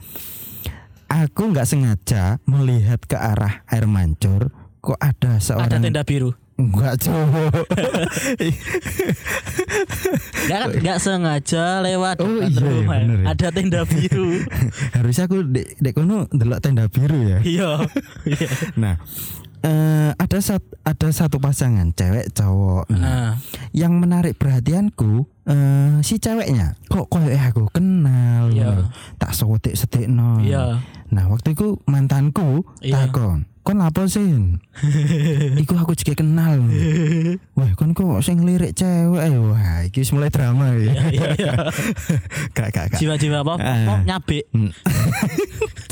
aku 1.08 1.52
nggak 1.52 1.66
sengaja 1.66 2.38
melihat 2.46 3.02
ke 3.02 3.18
arah 3.18 3.66
air 3.68 3.86
mancur, 3.86 4.54
kok 4.80 4.98
ada 4.98 5.36
Ada 5.36 5.44
seorang 5.44 5.82
tenda 5.84 6.02
biru. 6.02 6.32
Enggak 6.56 6.94
cowok. 7.00 7.54
Enggak 10.42 10.58
kan 10.60 10.70
enggak 10.78 10.98
sengaja 11.00 11.66
lewat 11.82 12.16
Oh, 12.22 12.28
iya, 12.40 12.48
iya, 12.48 12.60
rumah. 12.62 12.98
bener 13.02 13.18
ya. 13.18 13.26
Ada 13.34 13.48
tenda 13.50 13.82
biru. 13.84 14.30
Harusnya 14.98 15.26
aku 15.26 15.38
dek 15.48 15.68
dek 15.78 15.94
kono 15.94 16.28
delok 16.30 16.60
tenda 16.62 16.86
biru 16.86 17.20
ya. 17.24 17.40
Iya. 17.42 17.70
Iya. 18.26 18.50
Nah, 18.78 18.96
eh, 19.62 20.12
ada 20.14 20.38
sat, 20.40 20.62
ada 20.84 21.10
satu 21.10 21.38
pasangan 21.38 21.90
cewek 21.92 22.30
cowok. 22.32 22.86
Nah, 22.92 23.00
Nah, 23.02 23.30
yang 23.72 23.98
menarik 23.98 24.38
perhatianku 24.38 25.26
eh, 25.52 25.92
si 26.02 26.16
ceweknya 26.16 26.80
kok 26.88 27.08
koyo 27.08 27.32
aku 27.32 27.68
kenal. 27.70 28.50
Iya. 28.50 28.88
Tak 29.16 29.32
sewetik 29.32 29.76
setikno. 29.76 30.40
iya. 30.40 30.80
Nah, 31.12 31.28
waktu 31.28 31.52
itu 31.52 31.76
mantanku 31.86 32.64
Iya. 32.80 33.12
takon, 33.12 33.44
"Kon 33.62 33.84
apa 33.84 34.08
sih?" 34.08 34.24
Iku 35.62 35.76
aku 35.76 35.92
juga 35.92 36.16
kenal. 36.18 36.64
Wah, 37.54 37.68
kon 37.76 37.92
kok 37.92 38.24
sing 38.24 38.48
lirik 38.48 38.72
cewek 38.72 39.20
ya? 39.22 39.36
Wah, 39.38 39.84
iki 39.84 40.08
mulai 40.10 40.32
drama 40.32 40.72
ya. 40.72 40.96
Gak, 42.56 42.72
gak, 42.72 42.86
gak. 42.96 43.00
Jiwa-jiwa 43.00 43.44
apa? 43.44 43.54
Apa 43.60 43.94
nyabik. 44.08 44.48
Hmm. 44.56 44.72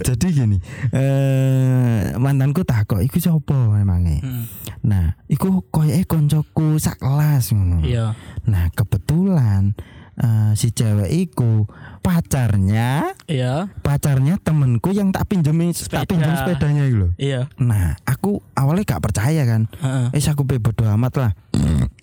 Jadi 0.00 0.26
gini, 0.32 0.56
eh 0.96 2.16
mantanku 2.16 2.64
takok 2.64 3.04
iku 3.04 3.20
sapa 3.20 3.76
emangnya. 3.76 4.24
Hmm. 4.24 4.44
Nah, 4.80 5.06
iku 5.28 5.60
koyoke 5.68 6.08
koncoku 6.08 6.80
sak 6.80 6.96
kelas 6.96 7.52
ngono. 7.52 7.84
Iya. 7.84 8.16
Nah, 8.44 8.68
kebetulan 8.70 9.72
eh, 10.16 10.52
si 10.52 10.68
cewek 10.70 11.08
iku 11.08 11.64
pacarnya 12.00 13.16
Iya. 13.24 13.70
pacarnya 13.80 14.36
temenku 14.36 14.90
yang 14.90 15.10
tak 15.10 15.30
pinjemin 15.30 15.72
Sepeda. 15.72 16.02
tak 16.02 16.12
pinjem 16.12 16.32
sepedanya 16.34 16.82
itu 16.84 16.96
loh. 16.98 17.10
Iya. 17.16 17.48
Nah, 17.56 17.96
aku 18.04 18.42
awalnya 18.52 18.84
gak 18.84 19.00
percaya 19.00 19.42
kan. 19.44 19.70
Heeh. 19.80 20.06
Eh, 20.12 20.22
aku 20.22 20.42
bodo 20.44 20.84
amat 20.98 21.12
lah. 21.16 21.30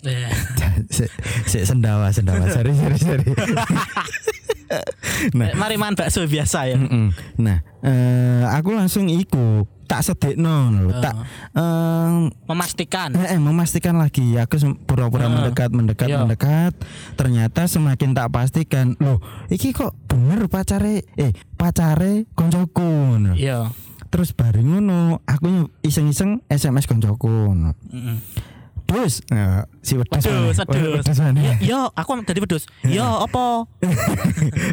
Eh, 0.02 0.30
Sik 0.96 1.10
sik 1.44 1.64
sendawa 1.66 2.08
sendawa. 2.10 2.48
Sorry 2.48 2.72
sorry 2.72 2.96
sorry. 2.96 3.26
nah, 5.36 5.48
Mari 5.56 5.76
makan 5.76 5.94
bakso 5.98 6.24
biasa 6.24 6.70
ya. 6.70 6.76
Mm-mm. 6.78 7.12
Nah, 7.40 7.60
eh, 7.82 8.44
aku 8.52 8.72
langsung 8.72 9.08
iku 9.08 9.66
tak 9.88 10.04
sedekno 10.04 10.68
lho, 10.70 10.86
Oh. 10.86 11.00
tak 11.00 11.16
eh, 11.50 12.28
Memastikan. 12.44 13.08
eh, 13.10 13.34
eh, 13.34 13.40
memastikan 13.40 13.96
lagi 13.96 14.36
aku 14.36 14.54
sem- 14.54 14.76
pura-pura 14.76 15.24
Heeh. 15.24 15.34
mendekat 15.34 15.70
mendekat 15.72 16.06
Iya. 16.06 16.20
mendekat 16.20 16.76
ternyata 17.14 17.64
semakin 17.64 18.12
tak 18.12 18.28
pastikan 18.28 18.92
loh 18.98 19.16
iki 19.48 19.72
kok 19.72 19.96
bener 20.04 20.44
pacare 20.46 21.08
eh 21.14 21.32
pacare 21.54 22.28
koncoku 22.30 22.84
ngono. 22.84 23.32
Iya. 23.32 23.72
terus 24.08 24.32
bareng 24.32 24.64
ngono 24.70 25.20
aku 25.22 25.48
iseng-iseng 25.80 26.40
SMS 26.46 26.84
koncoku 26.84 27.28
ngono. 27.28 27.72
Heeh. 27.88 28.16
Terus 28.84 29.20
nah, 29.28 29.68
si 29.84 30.00
Pedus, 30.00 30.56
pedus. 30.64 31.20
Mana? 31.20 31.44
Ya, 31.44 31.54
yo, 31.60 31.80
aku 31.92 32.16
tadi 32.24 32.40
pedus. 32.44 32.64
Yo, 32.82 33.04
apa? 33.04 33.68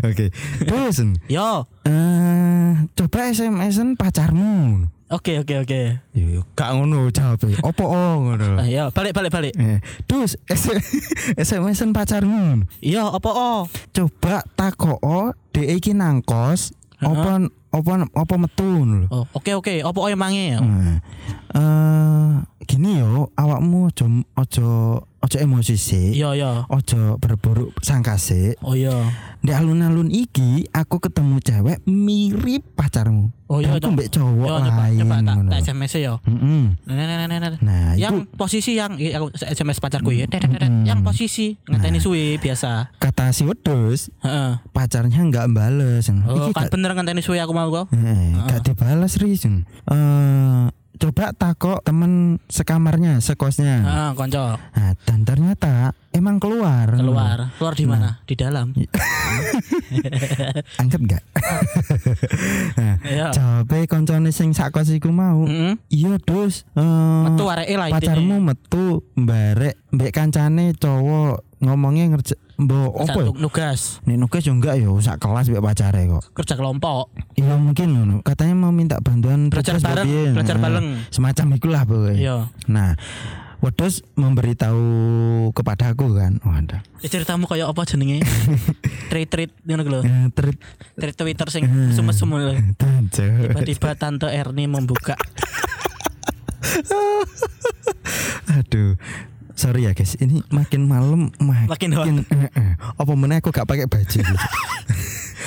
Oke. 0.08 0.32
Terus 0.58 1.04
Yo. 1.28 1.68
eh 1.84 2.72
coba 2.96 3.28
SMS-an 3.28 4.00
pacarmu. 4.00 4.88
Oke, 5.06 5.38
oke, 5.38 5.62
oke. 5.62 5.82
Yo, 6.18 6.42
gak 6.58 6.74
ngono 6.74 7.14
jawab. 7.14 7.38
Opo 7.62 7.94
oh 7.94 8.26
ngono. 8.26 8.58
Ah, 8.58 8.66
Yo, 8.66 8.90
balik, 8.90 9.14
balik, 9.14 9.30
balik. 9.30 9.54
Eh, 9.54 9.78
terus 10.10 10.34
SMS-an 11.38 11.94
pacarmu. 11.94 12.66
Yo, 12.82 13.14
apa 13.14 13.30
oh? 13.30 13.70
Coba 13.94 14.42
takoo 14.58 15.30
dhek 15.54 15.78
iki 15.78 15.92
nang 15.94 16.26
kos 16.26 16.74
apa 16.98 17.38
apa 17.70 17.92
apa 18.18 18.34
metu 18.42 18.66
ngono. 18.66 19.06
Oh, 19.14 19.30
oke, 19.38 19.54
oke. 19.62 19.86
Apa 19.86 19.94
oh 20.02 20.10
emangnya 20.10 20.58
ya? 20.58 20.60
Nah, 20.66 20.98
eh 21.54 22.32
gini 22.66 22.98
yo, 22.98 23.30
awakmu 23.38 23.94
ojo 23.94 24.06
ojo 24.34 24.70
ojo 25.26 25.38
emosi 25.38 25.76
sih. 25.76 26.14
Iya, 26.14 26.30
iya. 26.34 26.52
Ojo 26.70 27.18
berburuk 27.18 27.74
sangka 27.82 28.16
sih. 28.16 28.54
Oh 28.62 28.78
iya. 28.78 28.94
Di 29.42 29.54
alun-alun 29.54 30.10
iki 30.10 30.70
aku 30.70 30.98
ketemu 30.98 31.38
cewek 31.38 31.82
mirip 31.86 32.62
pacarmu. 32.74 33.34
Oh 33.46 33.62
iya, 33.62 33.74
aku 33.74 33.86
coba. 33.86 33.94
mbek 33.94 34.10
cowok 34.10 34.48
Yo, 34.48 34.56
coba, 34.58 34.82
lain 34.82 35.00
coba 35.02 35.16
tak, 35.16 35.36
ngono. 35.38 35.50
tak 35.50 35.60
SMS 35.62 35.92
ya. 35.96 36.14
Mm-mm. 36.26 36.64
Nah, 36.82 36.94
nah, 36.96 37.06
nah, 37.06 37.28
nah, 37.28 37.38
nah. 37.40 37.50
Nah, 37.62 37.88
yang 37.94 38.26
itu 38.26 38.34
posisi 38.34 38.72
yang 38.74 38.98
iya, 38.98 39.18
aku 39.18 39.30
SMS 39.34 39.78
pacarku 39.78 40.10
ya. 40.10 40.26
Mm. 40.26 40.86
Yang 40.86 41.00
posisi 41.02 41.48
ngenteni 41.66 41.98
suwi 41.98 42.38
biasa. 42.38 42.90
kata 42.98 43.30
si 43.30 43.46
wedus 43.46 44.10
Heeh. 44.22 44.58
pacarnya 44.72 45.22
nggak 45.22 45.46
bales. 45.52 46.10
Oh, 46.26 46.50
Iki 46.50 46.54
kan 46.54 46.66
gak, 46.66 46.74
bener 46.74 46.92
ngenteni 46.94 47.22
suwi 47.22 47.38
aku 47.38 47.54
mau 47.54 47.70
kok. 47.70 47.94
eh, 47.94 48.34
gak 48.46 48.66
dibalas 48.66 49.18
Rizun. 49.18 49.66
Eh 49.90 50.66
coba 50.98 51.32
takok 51.32 51.80
temen 51.82 52.38
sekamarnya, 52.46 53.20
sekosnya. 53.20 53.76
Heeh, 53.80 54.10
konco. 54.14 54.56
Nah, 54.56 54.92
dan 55.02 55.20
ternyata 55.22 55.92
emang 56.10 56.38
keluar. 56.38 56.90
Keluar. 56.90 57.50
Keluar 57.56 57.74
di 57.74 57.86
mana? 57.86 58.20
Di 58.24 58.34
dalam. 58.34 58.72
Angkat 60.78 61.00
nggak? 61.02 61.24
nah, 62.76 62.96
Iya. 63.04 63.26
jawabnya 63.32 63.86
koncone 63.86 64.30
sing 64.30 64.52
sakos 64.52 64.90
iku 64.90 65.10
mau. 65.12 65.46
Heeh. 65.46 65.74
Iya, 65.90 66.18
Dus. 66.18 66.64
Eh, 66.74 67.22
Metu 67.26 67.44
areke 67.46 67.76
lah 67.76 67.88
pacarmu 67.92 68.40
metu 68.40 69.04
mbarek 69.16 69.76
mbek 69.92 70.12
kancane 70.12 70.74
cowok 70.74 71.44
ngomongnya 71.60 72.12
ngerja 72.12 72.36
mbok 72.58 72.92
apa 73.02 73.20
ya? 73.20 73.32
Nugas 73.34 74.00
Nek 74.02 74.18
nugas 74.18 74.42
yo 74.42 74.54
enggak 74.54 74.76
yo 74.78 74.96
sak 74.98 75.18
kelas 75.18 75.46
mbek 75.46 75.60
pacare 75.62 76.08
kok. 76.08 76.24
kerja 76.34 76.54
kelompok 76.54 77.12
Iya 77.34 77.56
mungkin 77.56 77.88
ngono. 77.92 78.16
Katanya 78.22 78.56
mau 78.56 78.70
minta 78.70 78.96
bantuan 78.98 79.48
Belajar 79.48 79.76
bareng, 79.78 80.32
belajar 80.32 80.56
Nah, 80.56 80.64
bareng. 80.64 80.86
Semacam 81.10 81.46
ikulah 81.54 81.84
pokoknya. 81.84 82.16
iya 82.16 82.36
Nah, 82.66 82.96
Wedus 83.58 84.04
memberitahu 84.14 84.84
kepadaku 85.52 86.14
kan. 86.14 86.38
Waduh. 86.40 86.80
Ya, 87.00 87.08
ceritamu 87.10 87.44
kayak 87.44 87.68
apa 87.68 87.82
jenenge 87.84 88.22
treat 89.10 89.52
ngono 89.62 89.82
lho 89.84 90.00
Eh, 90.02 90.28
Terit 90.32 90.58
treat 90.94 91.16
twitter 91.16 91.48
sing 91.50 91.64
mesum-mesum 91.66 92.30
lho 92.32 92.54
Tanjur. 92.74 93.52
tiba-tiba 93.52 93.96
tante 93.96 94.28
Erni 94.28 94.66
membuka 94.66 95.16
Aduh. 98.48 98.96
Sorry 99.56 99.84
ya 99.84 99.92
guys, 99.92 100.20
ini 100.20 100.44
makin 100.50 100.84
malam 100.84 101.32
makin, 101.40 101.96
Makin 101.96 102.16
eh, 102.36 102.52
eh. 102.52 102.72
apa 102.76 103.12
meneh 103.12 103.40
aku 103.40 103.50
gak 103.50 103.64
pakai 103.64 103.88
baju 103.88 104.04
gitu. 104.04 104.36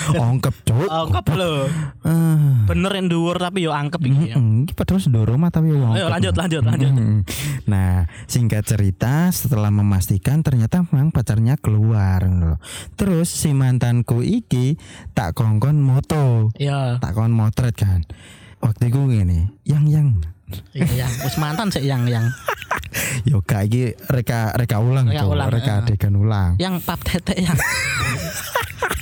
Ongkep 0.09 0.65
cuk. 0.65 0.89
angkep 0.89 1.27
lho 1.31 1.69
Ah. 2.01 2.65
bener 2.65 2.89
yang 2.91 3.13
dhuwur 3.13 3.37
tapi 3.37 3.61
yo 3.61 3.77
angkep 3.77 4.01
iki 4.03 4.33
ya. 4.33 4.37
Mm, 4.37 4.65
Iki 4.65 4.73
padahal 4.73 5.01
sendoro 5.03 5.37
mah 5.37 5.53
tapi 5.53 5.69
wong. 5.69 5.93
Ayo, 5.93 6.09
lanjut, 6.09 6.33
lanjut, 6.33 6.65
lanjut. 6.65 6.89
Mm. 6.89 7.21
Nah, 7.69 8.09
singkat 8.25 8.65
cerita 8.65 9.29
setelah 9.29 9.69
memastikan 9.69 10.41
ternyata 10.41 10.81
memang 10.87 11.13
pacarnya 11.13 11.61
keluar. 11.61 12.25
Terus 12.97 13.29
si 13.29 13.53
mantanku 13.53 14.25
iki 14.25 14.81
tak 15.13 15.37
kongkon 15.37 15.77
moto, 15.77 16.49
Iya 16.57 16.97
tak 16.97 17.13
kongkon 17.13 17.37
motret 17.37 17.77
kan. 17.77 18.01
waktu 18.59 18.89
itu 18.89 18.99
gini, 19.05 19.41
yang 19.63 19.85
yang 19.85 20.09
Iya 20.73 21.05
yang 21.05 21.13
wis 21.21 21.37
mantan 21.37 21.69
sih 21.69 21.85
yang 21.85 22.09
yang 22.09 22.25
yo 23.29 23.43
iki 23.65 23.93
reka 24.09 24.53
reka 24.57 24.77
ulang 24.81 25.07
Reka 25.09 25.25
Cuk. 25.25 25.33
ulang, 25.35 25.49
reka 25.53 25.73
adegan 25.85 26.15
ulang. 26.17 26.51
yang 26.59 26.81
pap 26.81 27.01
tete 27.05 27.37
yang 27.37 27.57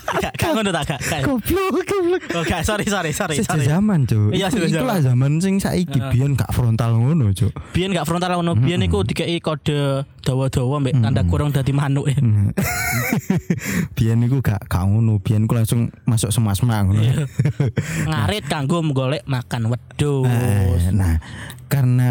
Gak 0.06 0.50
ngono 0.54 0.70
tak 0.70 0.84
gak. 0.86 1.00
Goblok, 1.26 1.82
goblok. 1.82 2.22
Oh 2.32 2.42
gak, 2.42 2.62
sorry 2.62 2.86
sorry 2.86 3.10
sorry 3.10 3.36
Sejak 3.36 3.58
zaman, 3.66 4.06
Cuk. 4.06 4.30
Iya, 4.30 4.46
sejak 4.48 4.70
Itulah 4.70 4.98
zaman 5.02 5.38
sing 5.38 5.58
saiki 5.58 5.98
biyen 6.10 6.38
gak 6.38 6.54
frontal 6.54 6.94
ngono, 6.94 7.34
Cuk. 7.34 7.50
Biyen 7.74 7.90
gak 7.90 8.06
frontal 8.06 8.38
ngono, 8.38 8.54
biyen 8.54 8.86
iku 8.86 9.02
dikei 9.02 9.38
kode 9.38 10.06
dawa-dawa 10.22 10.82
mbek 10.82 10.94
tanda 10.98 11.22
kurung 11.26 11.50
dadi 11.50 11.70
manuk. 11.70 12.06
e. 12.06 12.14
biyen 13.96 14.22
iku 14.24 14.38
gak 14.40 14.66
gak 14.66 14.84
ngono, 14.86 15.18
biyen 15.18 15.46
ku 15.46 15.54
langsung 15.54 15.90
masuk 16.06 16.30
semak-semak 16.30 16.86
ngono. 16.86 17.02
Iya. 17.02 17.14
Ngarit 18.10 18.44
kanggo 18.46 18.82
golek 18.86 19.26
makan 19.26 19.70
wedhus. 19.70 20.26
Eh, 20.30 20.94
Nah, 20.96 21.18
karena 21.66 22.10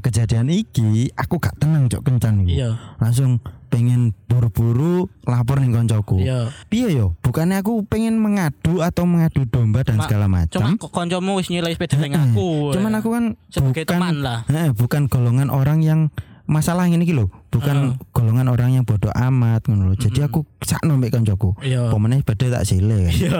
kejadian 0.00 0.48
iki 0.48 1.10
aku 1.14 1.36
gak 1.38 1.58
tenang 1.58 1.90
cok 1.90 2.02
kencan 2.06 2.46
iku. 2.46 2.54
Iya. 2.54 2.70
Langsung 3.02 3.42
pengen 3.68 4.10
buru-buru 4.24 5.06
lapor 5.22 5.60
ning 5.60 5.70
koncoku. 5.70 6.18
Iya. 6.18 6.48
Piye 6.66 6.92
yo? 6.92 7.14
Bukannya 7.20 7.60
aku 7.60 7.84
pengen 7.84 8.16
mengadu 8.16 8.80
atau 8.80 9.04
mengadu 9.04 9.44
domba 9.44 9.80
dan 9.80 9.96
Cuma- 9.96 10.04
segala 10.04 10.24
Cuma 10.26 10.36
macam. 10.40 10.60
kok 10.76 10.90
kancamu 10.90 11.36
wis 11.36 11.48
nyilai 11.48 11.72
sepeda 11.72 11.96
Eh, 11.96 12.10
aku. 12.10 12.72
Cuman 12.72 12.92
aku 12.94 13.08
kan 13.10 13.24
sebagai 13.48 13.84
bukan 13.84 13.94
teman 13.94 14.14
lah. 14.20 14.38
eh, 14.46 14.70
bukan 14.70 15.02
golongan 15.06 15.48
orang 15.48 15.80
yang 15.80 16.00
masalah 16.44 16.84
ini 16.84 17.04
gitu. 17.04 17.28
Bukan 17.48 17.96
golongan 18.10 18.48
orang 18.48 18.72
yang 18.72 18.84
bodoh 18.84 19.12
amat 19.12 19.64
ngono. 19.64 19.92
Jadi 19.94 20.20
aku 20.20 20.48
sakno 20.60 20.96
mbek 20.96 21.12
koncoku. 21.12 21.52
Iya. 21.60 21.92
Pemenang 21.92 22.20
sepeda 22.20 22.46
tak 22.50 22.64
sile 22.64 23.04
kan. 23.04 23.14
Iya. 23.14 23.38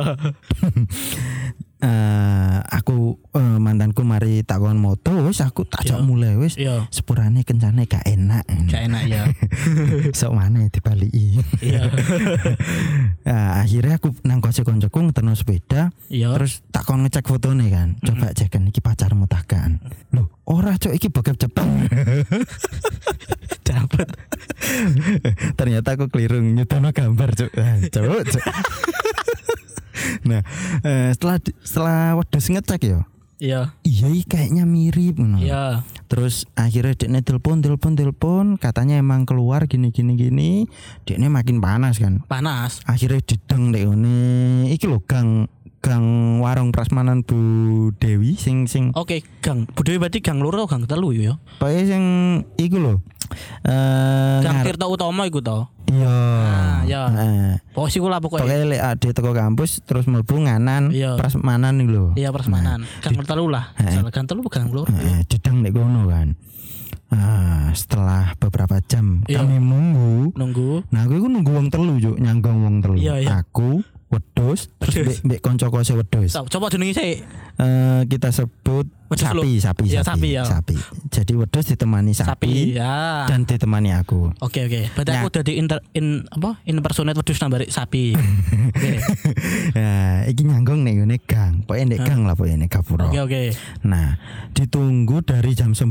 eh 1.78 2.58
aku 2.68 3.14
eh, 3.32 3.58
mantanku 3.58 4.02
mari 4.02 4.42
takon 4.42 4.76
moto 4.76 5.14
wis 5.22 5.38
aku 5.38 5.62
tak 5.62 5.86
Iya. 5.86 6.02
mulai 6.02 6.34
wis 6.34 6.58
Iya. 6.58 6.90
sepurane 6.90 7.42
kencane 7.42 7.86
gak 7.86 8.02
enak 8.02 8.42
Gak 8.66 8.82
enak 8.90 9.02
ya. 9.06 9.22
sok 10.18 10.34
mana 10.34 10.66
dibaliki 10.66 11.38
Iya. 11.60 11.86
nah, 13.28 13.62
akhirnya 13.62 13.96
aku 13.96 14.10
nang 14.22 14.38
kose 14.38 14.62
koncoku 14.62 14.98
ngeterno 15.00 15.32
sepeda 15.32 15.94
Iya. 16.06 16.34
terus 16.34 16.66
tak 16.68 16.82
kon 16.82 17.02
ngecek 17.02 17.22
fotone 17.24 17.70
kan 17.70 17.94
coba 18.00 18.32
cek 18.32 18.50
kan 18.50 18.66
iki 18.66 18.80
pacarmu 18.80 19.24
tak 19.24 19.46
kan 19.46 19.78
loh 20.10 20.26
ora 20.44 20.74
cok 20.74 20.90
iki 20.92 21.08
bokep 21.08 21.38
Jepang 21.38 21.70
Dapet. 23.62 24.08
ternyata 25.54 25.94
aku 25.94 26.08
keliru 26.08 26.40
nyutono 26.40 26.90
gambar 26.90 27.30
cok 27.34 27.50
Ah, 27.54 27.76
cok 27.84 28.22
cok. 28.26 28.44
Nah 30.28 30.40
eh, 30.82 31.10
setelah 31.14 31.36
setelah 31.62 32.00
wedhus 32.18 32.48
ngecek 32.48 32.82
ya 32.84 33.00
Iya. 33.38 33.70
iya 33.86 34.10
kayaknya 34.26 34.66
mirip 34.66 35.14
ngono. 35.14 35.38
Iya. 35.38 35.86
Terus 36.10 36.42
akhirnya 36.58 36.98
dekne 36.98 37.22
telepon 37.22 37.62
telepon 37.62 37.94
telepon 37.94 38.44
katanya 38.58 38.98
emang 38.98 39.30
keluar 39.30 39.70
gini 39.70 39.94
gini 39.94 40.18
gini 40.18 40.50
dekne 41.06 41.30
makin 41.30 41.62
panas 41.62 42.02
kan 42.02 42.26
Panas. 42.26 42.82
akhirnya 42.82 43.22
dideng 43.22 43.70
dek 43.70 43.86
ngene 43.86 44.18
iki 44.74 44.90
lho 44.90 44.98
gang 45.06 45.46
gang 45.78 46.04
warung 46.38 46.70
prasmanan 46.70 47.22
Bu 47.22 47.38
Dewi 47.94 48.34
sing 48.34 48.66
sing 48.66 48.90
Oke, 48.92 49.22
Gang. 49.38 49.64
Budaya 49.70 49.98
berarti 49.98 50.18
gang 50.18 50.38
loro 50.38 50.64
gang 50.64 50.84
telu 50.84 51.10
ya? 51.10 51.38
pokoke 51.56 51.82
sing 51.84 52.02
iku 52.54 52.76
lho 52.76 52.94
eh 53.62 54.40
Gang 54.40 54.58
ngar- 54.58 54.66
Tirta 54.66 54.86
Utama 54.86 55.22
iku 55.24 55.38
to. 55.38 55.68
iya 55.86 56.08
Ah, 56.08 56.78
iya. 56.82 57.02
Heeh. 57.06 57.52
Pokoknya 57.70 57.92
sih 57.92 58.00
lah 58.02 58.18
pokoknya. 58.18 58.42
Pokoknya 58.42 58.66
lek 58.66 58.82
ade 58.82 59.08
teko 59.10 59.30
kampus 59.32 59.70
terus 59.82 60.04
mlebu 60.04 60.34
nganan 60.40 60.90
Iya. 60.90 61.14
prasmanan 61.14 61.76
iki 61.78 61.88
lho. 61.88 62.06
Iya 62.14 62.28
persemanan. 62.28 62.84
Gang 62.98 63.14
telu 63.20 63.46
lah. 63.46 63.72
Salah 63.76 64.08
gang 64.08 64.24
telu 64.24 64.40
gang 64.44 64.68
loro. 64.68 64.88
Heeh, 64.88 65.24
dideng 65.24 65.60
nek 65.60 65.72
kono 65.72 66.04
kan. 66.06 66.36
Ah, 67.08 67.72
setelah 67.72 68.36
beberapa 68.36 68.80
jam 68.82 69.24
Iya. 69.24 69.40
kami 69.40 69.56
nunggu 69.58 70.32
Nunggu. 70.34 70.84
Nah, 70.88 71.04
aku 71.04 71.12
iku 71.14 71.26
nunggu 71.26 71.50
wong 71.50 71.68
telu 71.68 71.96
juk, 71.96 72.16
nyanggong 72.16 72.58
wong 72.58 72.76
telu. 72.78 72.96
Iya, 72.96 73.14
iya. 73.18 73.28
Aku, 73.40 73.80
wedhus, 74.08 74.72
terus 74.78 74.94
mbek 74.96 75.18
mbek 75.22 75.40
kanca 75.40 75.68
kose 75.68 75.92
wedhus. 75.92 76.30
So, 76.30 76.44
coba 76.44 76.68
jenenge 76.68 76.94
sih. 76.94 77.20
Eh, 77.58 78.00
kita 78.06 78.30
sebut 78.30 78.86
Wedhus 79.08 79.24
sapi, 79.24 79.56
sapi, 79.58 79.84
Iya, 79.88 80.04
sapi, 80.04 80.04
sapi, 80.04 80.28
ya. 80.30 80.42
sapi. 80.44 80.76
Jadi 81.08 81.32
wedhus 81.32 81.64
ditemani 81.66 82.12
sapi, 82.12 82.28
Sapi. 82.28 82.52
Ya. 82.76 83.24
dan 83.24 83.42
ditemani 83.42 83.96
aku. 83.96 84.36
Oke 84.38 84.68
oke. 84.68 84.92
Berarti 84.92 85.10
Nah. 85.10 85.18
aku 85.18 85.28
udah 85.28 85.42
di 85.42 85.52
inter 85.56 85.78
in 85.92 86.28
apa? 86.28 86.60
Impersonate 86.62 87.16
wedhus 87.16 87.40
nambah 87.40 87.64
sapi. 87.66 88.12
Oke. 88.68 88.92
Nah, 89.72 90.28
iki 90.28 90.44
nyanggong 90.44 90.84
nek 90.84 90.94
ngene 90.94 91.16
nek 91.84 92.00
gang 92.02 92.24
lah 92.24 92.34
pokoke 92.34 92.56
nek 92.56 92.70
gapura. 92.70 93.06
Oke 93.06 93.20
oke. 93.20 93.42
Nah, 93.84 94.16
ditunggu 94.54 95.20
dari 95.20 95.52
jam 95.52 95.76
9 95.76 95.84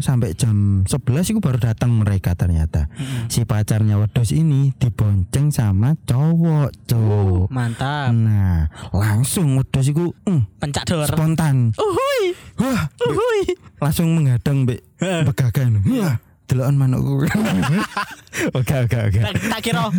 sampai 0.00 0.32
jam 0.32 0.86
11 0.86 1.32
itu 1.34 1.40
baru 1.42 1.58
datang 1.58 1.92
mereka 1.98 2.32
ternyata. 2.32 2.86
Si 3.26 3.42
pacarnya 3.42 3.98
wedhus 3.98 4.30
ini 4.30 4.70
dibonceng 4.76 5.50
sama 5.50 5.98
cowok, 6.04 6.70
cowok. 6.86 7.46
Mantap. 7.50 8.14
Nah, 8.14 8.70
langsung 8.92 9.58
wedhus 9.58 9.90
iku 9.90 10.14
mm, 10.24 10.60
Pencak 10.60 10.84
dor. 10.86 11.08
spontan. 11.08 11.74
Uhui. 11.74 12.22
Wah, 12.58 12.88
Uhui. 13.04 13.56
langsung 13.78 14.12
menghadang 14.14 14.64
mbek 14.64 14.80
begagan. 15.24 15.82
Wah, 15.98 16.18
delokan 16.48 16.80
manukku. 16.80 17.28
oke, 18.58 18.74
oke, 18.88 18.98
oke. 19.12 19.20
Tak, 19.20 19.32
tak 19.36 19.60
kira 19.60 19.92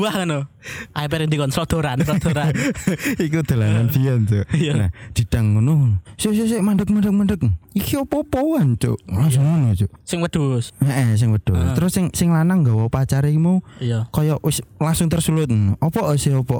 wah 0.00 0.14
ngono. 0.16 0.48
Ayo 0.96 1.06
perenti 1.08 1.36
kon 1.36 1.52
sodoran, 1.52 2.00
sodoran. 2.00 2.52
Iku 3.24 3.44
dolanan 3.44 3.88
biyen, 3.94 4.24
Cuk. 4.24 4.44
Iya. 4.56 4.72
Nah, 4.76 4.90
didang 5.12 5.56
ngono. 5.56 6.00
Sik 6.16 6.32
sik 6.32 6.46
sik 6.48 6.60
mandek 6.64 6.88
mandek 6.88 7.12
mandek. 7.12 7.40
Iki 7.76 8.00
opo-opoan, 8.00 8.80
Cuk. 8.80 8.96
Langsung 9.08 9.44
ngono, 9.44 9.76
Cuk. 9.76 9.92
Sing 10.04 10.24
wedhus. 10.24 10.72
Heeh, 10.80 11.16
sing 11.20 11.28
wedhus. 11.30 11.76
Terus 11.76 11.90
sing 11.92 12.08
sing 12.16 12.32
lanang 12.32 12.64
nggawa 12.64 12.88
pacare 12.88 13.28
mau 13.36 13.60
Iya. 13.80 14.08
kaya 14.08 14.40
wis 14.40 14.64
langsung 14.80 15.12
tersulut. 15.12 15.52
Opo 15.84 16.08
sih 16.16 16.32
opo? 16.32 16.56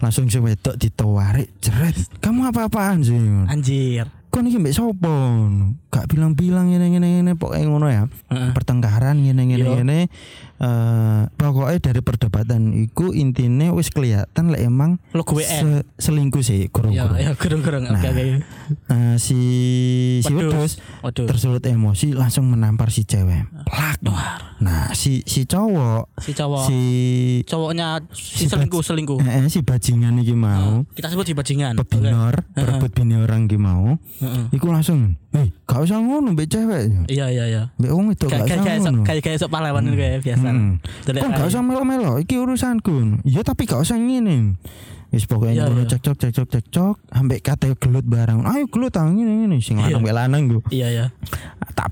Langsung 0.00 0.28
sing 0.28 0.44
wedok 0.44 0.76
ditawarik 0.76 1.48
jeret. 1.64 1.96
Kamu 2.20 2.52
apa-apaan 2.52 3.00
sih? 3.00 3.16
Anjir. 3.48 4.19
Kok 4.30 4.46
niki 4.46 4.62
mbek 4.62 4.74
sopo? 4.78 5.10
Gak 5.90 6.06
bilang-bilang 6.06 6.70
ngene 6.70 6.86
ngene 6.94 7.06
ngene 7.18 7.32
pokoke 7.34 7.66
ngono 7.66 7.90
ya. 7.90 8.06
Heeh. 8.30 8.54
Pertengkaran 8.54 9.18
ngene 9.18 9.42
ngene 9.42 9.66
ngene. 9.66 9.98
Eh 10.60 11.22
pokoknya 11.32 11.80
dari 11.80 12.00
perdebatan 12.00 12.60
iku 12.78 13.10
intine 13.10 13.72
wis 13.72 13.88
kelihatan 13.88 14.52
lek 14.52 14.60
emang 14.62 15.00
Lo 15.10 15.24
gue 15.24 15.40
se- 15.40 15.88
selingkuh 15.96 16.40
sih 16.40 16.60
Iya, 16.60 16.68
kurung-kurung. 16.68 17.16
iya, 17.16 17.32
gerung-gerung. 17.32 17.84
Oke, 17.86 17.96
Nah, 17.96 18.00
oke. 18.06 18.24
Eh, 18.86 19.16
si 19.16 19.40
si 20.20 20.28
Waduh. 20.30 20.68
tersulut 21.24 21.64
emosi 21.64 22.12
langsung 22.12 22.44
menampar 22.46 22.88
si 22.88 23.02
cewek. 23.02 23.48
Plak. 23.64 24.04
Nah, 24.60 24.92
si 24.92 25.24
si 25.24 25.44
cowok 25.44 26.12
Si 26.18 26.32
cowok. 26.32 26.64
si 26.66 26.80
Cowoknya 27.42 28.04
si 28.10 28.44
si 28.44 28.46
selingkuh, 28.46 28.82
selingkuh. 28.82 29.16
eh, 29.18 29.40
eh, 29.40 29.48
si 29.48 29.60
bajingan 29.60 30.20
iki 30.20 30.32
mau 30.32 30.84
Kita 30.90 31.08
sebut 31.08 31.24
si 31.24 31.32
bajingan. 31.32 31.72
Pebinor, 31.74 32.44
perebut 32.52 32.92
bini 32.92 33.16
orang 33.16 33.44
iki 33.44 33.56
mau. 33.56 33.96
Heeh. 34.18 34.44
Iku 34.52 34.68
langsung, 34.68 35.16
"Eh, 35.30 35.46
gak 35.66 35.80
usah 35.86 35.98
ngono 36.02 36.34
mbek 36.34 36.48
cewek." 36.50 37.06
Iya, 37.06 37.26
iya, 37.30 37.44
iya. 37.46 37.62
Mbek 37.78 37.90
wong 37.94 38.06
itu 38.10 38.26
gak 38.26 38.46
usah 38.46 38.90
ngono. 38.90 39.02
kayak 39.06 39.22
kayak 39.22 39.38
sok 39.38 39.50
pahlawan 39.50 39.86
itu 39.86 39.96
kayak 39.96 40.20
biasa. 40.26 40.48
Hmm. 40.50 40.72
Kok 41.06 41.30
gak 41.30 41.48
usah 41.50 41.62
melo-melo, 41.62 42.12
iki 42.18 42.34
urusanku. 42.38 43.22
Iya 43.22 43.40
tapi 43.46 43.66
gak 43.66 43.82
usah 43.82 43.94
ngene. 43.94 44.58
Wis 45.10 45.26
Iya, 45.26 45.30
pokoknya 45.34 45.62
ngono 45.66 45.82
iya. 45.82 45.90
cekcok 45.90 46.16
cekcok 46.22 46.46
cekcok 46.54 46.94
ambek 47.10 47.42
kate 47.42 47.74
gelut 47.82 48.06
barang. 48.06 48.46
Ayo 48.46 48.70
gelut 48.70 48.94
ah 48.94 49.10
ngene 49.10 49.42
ngene 49.42 49.58
sing 49.58 49.82
lanang 49.82 49.90
Iya. 49.90 49.98
mbek 49.98 50.14
lanang. 50.14 50.42
Iya, 50.70 50.86
iya. 50.86 51.06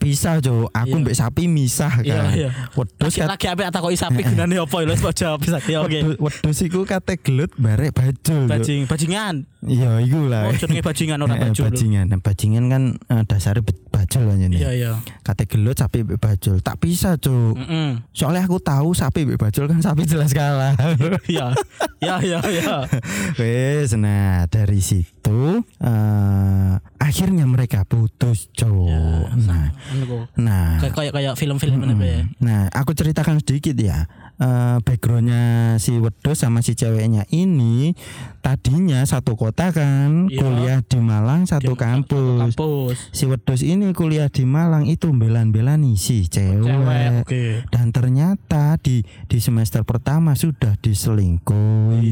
Bisa, 0.01 0.31
Cuk. 0.39 0.71
Aku 0.71 0.89
Iya. 0.91 1.03
mbek 1.03 1.15
sapi 1.15 1.43
misah 1.45 1.93
kan. 1.93 2.05
Iya, 2.05 2.21
iya. 2.33 2.51
Wedhus 2.73 3.11
Lagi 3.11 3.19
kat 3.19 3.29
lagi 3.29 3.47
apa 3.49 3.69
tak 3.69 3.81
kok 3.81 3.93
isapi 3.93 4.21
gunane 4.29 4.55
apa 4.57 4.77
ya? 4.77 4.87
Wis 4.89 5.03
jawab 5.13 5.39
bisa. 5.39 5.59
Ya 5.63 5.79
oke. 5.81 5.99
wedhus- 6.17 6.61
iku 6.61 6.83
kate 6.83 7.19
gelut 7.19 7.51
barek 7.55 7.93
bajul. 7.93 8.47
Bajing, 8.47 8.85
bajingan. 8.85 9.45
Iya, 9.59 9.99
iku 10.01 10.25
lah. 10.25 10.47
Oh, 10.47 10.55
jenenge 10.55 10.81
bajingan 10.81 11.19
ora 11.19 11.35
Eh, 11.37 11.41
baju. 11.45 11.59
lho. 11.59 11.67
bajingan. 11.67 12.05
Nah, 12.07 12.19
bajingan 12.19 12.65
kan 12.67 12.83
eh, 13.09 13.23
dasarnya 13.25 13.61
be- 13.61 13.83
bajul 13.89 14.25
aja 14.25 14.47
nih. 14.47 14.59
Iya, 14.59 14.71
iya. 14.73 14.93
Kate 15.21 15.45
gelut 15.45 15.75
sapi 15.75 16.03
mbek 16.03 16.17
bajul. 16.17 16.59
Tak 16.59 16.79
bisa, 16.79 17.15
Cuk. 17.17 17.59
Heeh. 17.59 17.99
Soalnya 18.13 18.43
aku 18.43 18.59
tahu 18.59 18.93
sapi 18.93 19.25
mbek 19.25 19.39
bajul 19.41 19.67
kan 19.67 19.79
sapi 19.79 20.05
jelas 20.05 20.31
kalah. 20.31 20.79
Iya. 21.27 21.51
Ya, 21.99 22.15
ya, 22.21 22.39
ya. 22.45 22.87
Wes, 23.35 23.93
nah 23.93 24.47
dari 24.47 24.79
situ 24.79 25.61
eh 25.79 26.73
akhirnya 26.99 27.45
mereka 27.45 27.83
putus, 27.83 28.53
cowok. 28.53 29.33
nah, 29.41 29.73
Ngono 29.73 29.88
nah, 30.35 30.79
Kayak 30.79 31.12
kayak 31.12 31.33
film-film 31.35 31.79
ngono 31.79 31.94
ya. 31.98 32.22
nah, 32.38 32.66
aku 32.70 32.92
ceritakan 32.92 33.38
sedikit 33.38 33.74
ya. 33.74 34.07
Eh 34.38 34.77
backgroundnya 34.81 35.77
si 35.77 35.94
wedus 35.94 36.38
sama 36.38 36.61
si 36.61 36.72
ceweknya 36.72 37.22
ini 37.29 37.92
tadinya 38.38 39.03
satu 39.03 39.35
kota 39.35 39.68
kan, 39.68 40.27
Iya. 40.27 40.38
kuliah 40.38 40.79
di 40.81 40.96
Malang 40.96 41.42
satu 41.42 41.74
Di- 41.74 41.77
kampus. 41.77 42.55
Kampus. 42.55 42.96
Si 43.11 43.24
wedus 43.24 43.61
ini 43.61 43.90
kuliah 43.90 44.27
di 44.27 44.42
Malang 44.44 44.85
itu 44.85 45.11
belan-belan 45.11 45.83
si 45.94 46.24
cewek. 46.24 46.62
Cewek. 46.62 47.09
Oke. 47.22 47.42
Dan 47.68 47.90
ternyata 47.90 48.79
di 48.79 49.03
di 49.27 49.38
semester 49.38 49.83
pertama 49.83 50.33
sudah 50.33 50.74
diselingkuhi. 50.79 52.11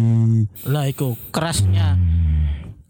Lah 0.66 0.84
iku 0.86 1.14
kerasnya 1.30 1.94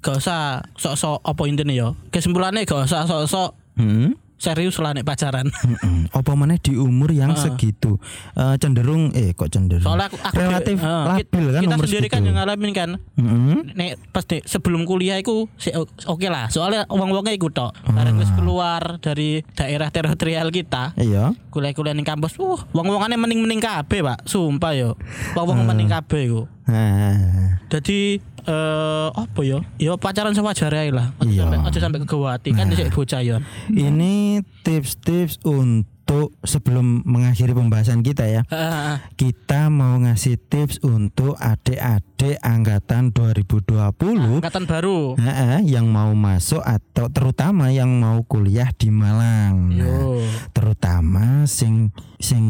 gak 0.00 0.16
usah 0.16 0.62
sok-sok 0.72 1.20
apa 1.20 1.40
intinya 1.44 1.72
ya. 1.74 1.88
Kesimpulannya 2.08 2.62
gak 2.62 2.84
usah 2.84 3.04
sok-sok 3.04 3.50
Hmm. 3.76 4.16
Serius 4.36 4.76
lah 4.76 4.92
nek 4.92 5.02
pacaran. 5.02 5.48
Apa 6.18 6.32
mana 6.32 6.56
di 6.56 6.72
umur 6.72 7.10
yang 7.10 7.32
segitu 7.34 7.96
Eh, 8.32 8.56
cenderung 8.56 9.10
eh 9.10 9.32
kok 9.32 9.48
cenderung 9.48 9.82
Soalnya 9.82 10.06
aku, 10.06 10.16
aku 10.18 10.34
relatif 10.36 10.76
eh, 10.76 11.04
labil 11.06 11.44
kan 11.46 11.60
kita 11.60 11.72
umur 11.72 11.84
sendiri 11.86 12.06
kan 12.06 12.14
segitu. 12.14 12.26
yang 12.26 12.36
ngalamin 12.36 12.72
kan. 12.72 12.90
Mm-mm. 13.14 13.56
Nek 13.72 13.90
pas 14.10 14.22
di- 14.22 14.44
sebelum 14.44 14.84
kuliah 14.84 15.16
iku 15.16 15.48
si- 15.54 15.72
oke 15.72 16.26
lah. 16.26 16.46
Soalnya 16.46 16.84
uang-uangnya 16.86 17.32
ikut 17.32 17.52
tok. 17.52 17.72
Bareng 17.86 18.16
wis 18.16 18.28
keluar 18.30 18.98
dari 18.98 19.40
daerah 19.52 19.88
teritorial 19.88 20.48
kita. 20.48 20.92
Iya. 20.96 21.32
Kuliah-kuliah 21.48 21.92
ning 21.92 22.04
kampus, 22.04 22.36
uh, 22.36 22.60
wong-wongane 22.70 23.16
mending-mending 23.16 23.58
kabeh, 23.58 24.00
Pak. 24.00 24.24
Sumpah 24.24 24.72
yo. 24.72 25.00
Wong-wong 25.32 25.64
mending 25.64 25.88
kabeh 25.88 26.20
iku. 26.26 26.42
Nah, 26.66 27.56
Jadi 27.66 28.20
eh 28.46 29.08
apa 29.12 29.40
ya? 29.42 29.58
Ya 29.76 29.92
pacaran 29.94 30.32
sewajarnya 30.32 30.80
ae 30.80 30.90
lah. 30.90 31.06
Aja 31.18 31.26
Iya. 31.26 31.42
sampai 31.44 31.58
aja 31.66 31.78
sampai 31.78 31.98
kegawati 32.00 32.50
kan 32.52 32.66
dhisik 32.66 32.90
bocah 32.90 33.20
yo. 33.20 33.36
ini 33.68 34.40
tips-tips 34.62 35.42
untuk 35.42 36.38
sebelum 36.40 37.02
mengakhiri 37.02 37.50
pembahasan 37.50 38.00
kita 38.00 38.22
ya. 38.24 38.42
Heeh. 38.46 39.02
Kita 39.16 39.66
mau 39.66 39.98
ngasih 39.98 40.38
tips 40.38 40.78
untuk 40.80 41.34
adik-adik 41.34 42.38
angkatan 42.38 43.10
2020 43.10 44.38
Angkatan 44.38 44.64
baru. 44.64 45.18
Heeh, 45.18 45.66
yang 45.66 45.90
mau 45.90 46.14
masuk 46.14 46.62
atau 46.62 47.10
terutama 47.10 47.74
yang 47.74 47.90
mau 47.98 48.22
kuliah 48.22 48.70
di 48.70 48.88
Malang. 48.88 49.74
Nah, 49.74 50.22
terutama 50.54 51.42
sing 51.44 51.90
sing 52.22 52.46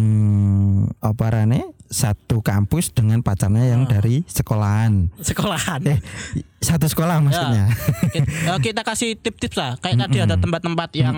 apa 1.00 1.24
rane 1.32 1.75
satu 1.86 2.42
kampus 2.42 2.90
dengan 2.92 3.22
pacarnya 3.22 3.72
yang 3.74 3.86
dari 3.86 4.22
sekolahan. 4.26 5.10
Sekolahan. 5.22 5.80
Eh, 5.86 5.98
satu 6.58 6.86
sekolah 6.90 7.22
maksudnya. 7.22 7.70
Kita, 8.10 8.58
kita 8.58 8.82
kasih 8.82 9.14
tip-tips 9.18 9.56
lah. 9.56 9.78
Kayak 9.78 10.06
tadi 10.06 10.18
ada 10.22 10.36
tempat-tempat 10.38 10.90
yang 10.98 11.16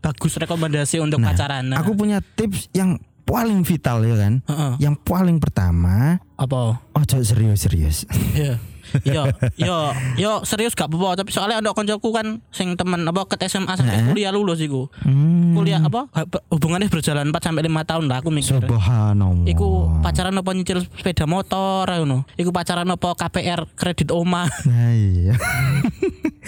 bagus 0.00 0.36
rekomendasi 0.40 1.00
untuk 1.04 1.20
pacaran. 1.20 1.72
Nah, 1.72 1.84
Aku 1.84 1.92
punya 1.92 2.24
tips 2.24 2.72
yang 2.72 2.96
paling 3.30 3.62
vital 3.62 4.02
ya 4.02 4.16
kan. 4.18 4.34
Heeh. 4.48 4.72
Yang 4.90 4.94
paling 5.06 5.38
pertama, 5.38 6.18
apa? 6.34 6.82
ojo 6.96 7.18
serius-serius. 7.22 8.08
Iya. 8.34 8.58
Yo, 9.02 9.22
yo, 9.56 9.76
yo 10.16 10.32
serius 10.42 10.72
gak 10.72 10.86
apa-apa 10.86 11.18
tapi 11.18 11.30
soalnya 11.30 11.58
ada 11.58 11.70
koncoku 11.70 12.10
kan 12.10 12.26
sing 12.48 12.74
temen 12.74 13.02
apa 13.02 13.24
ke 13.24 13.38
SMA 13.42 13.70
sampai 13.70 14.02
kuliah 14.04 14.30
lulus 14.30 14.58
iku. 14.58 14.90
Hmm, 15.00 15.52
Kuliah 15.52 15.78
apa 15.78 16.06
hubungannya 16.48 16.86
berjalan 16.86 17.28
4 17.28 17.38
sampai 17.40 17.62
5 17.64 17.84
tahun 17.84 18.04
lah 18.06 18.18
aku 18.18 18.30
mikir. 18.30 18.58
subhanallah. 18.58 19.46
Iku 19.46 19.66
pacaran 19.98 20.32
apa 20.32 20.50
nyicil 20.50 20.80
sepeda 20.82 21.24
motor 21.24 21.86
ngono. 21.86 22.26
Iku 22.34 22.50
pacaran 22.50 22.86
apa 22.86 23.14
KPR 23.14 23.66
kredit 23.72 24.10
oma. 24.10 24.46
Nah, 24.64 24.90
iya. 24.90 25.34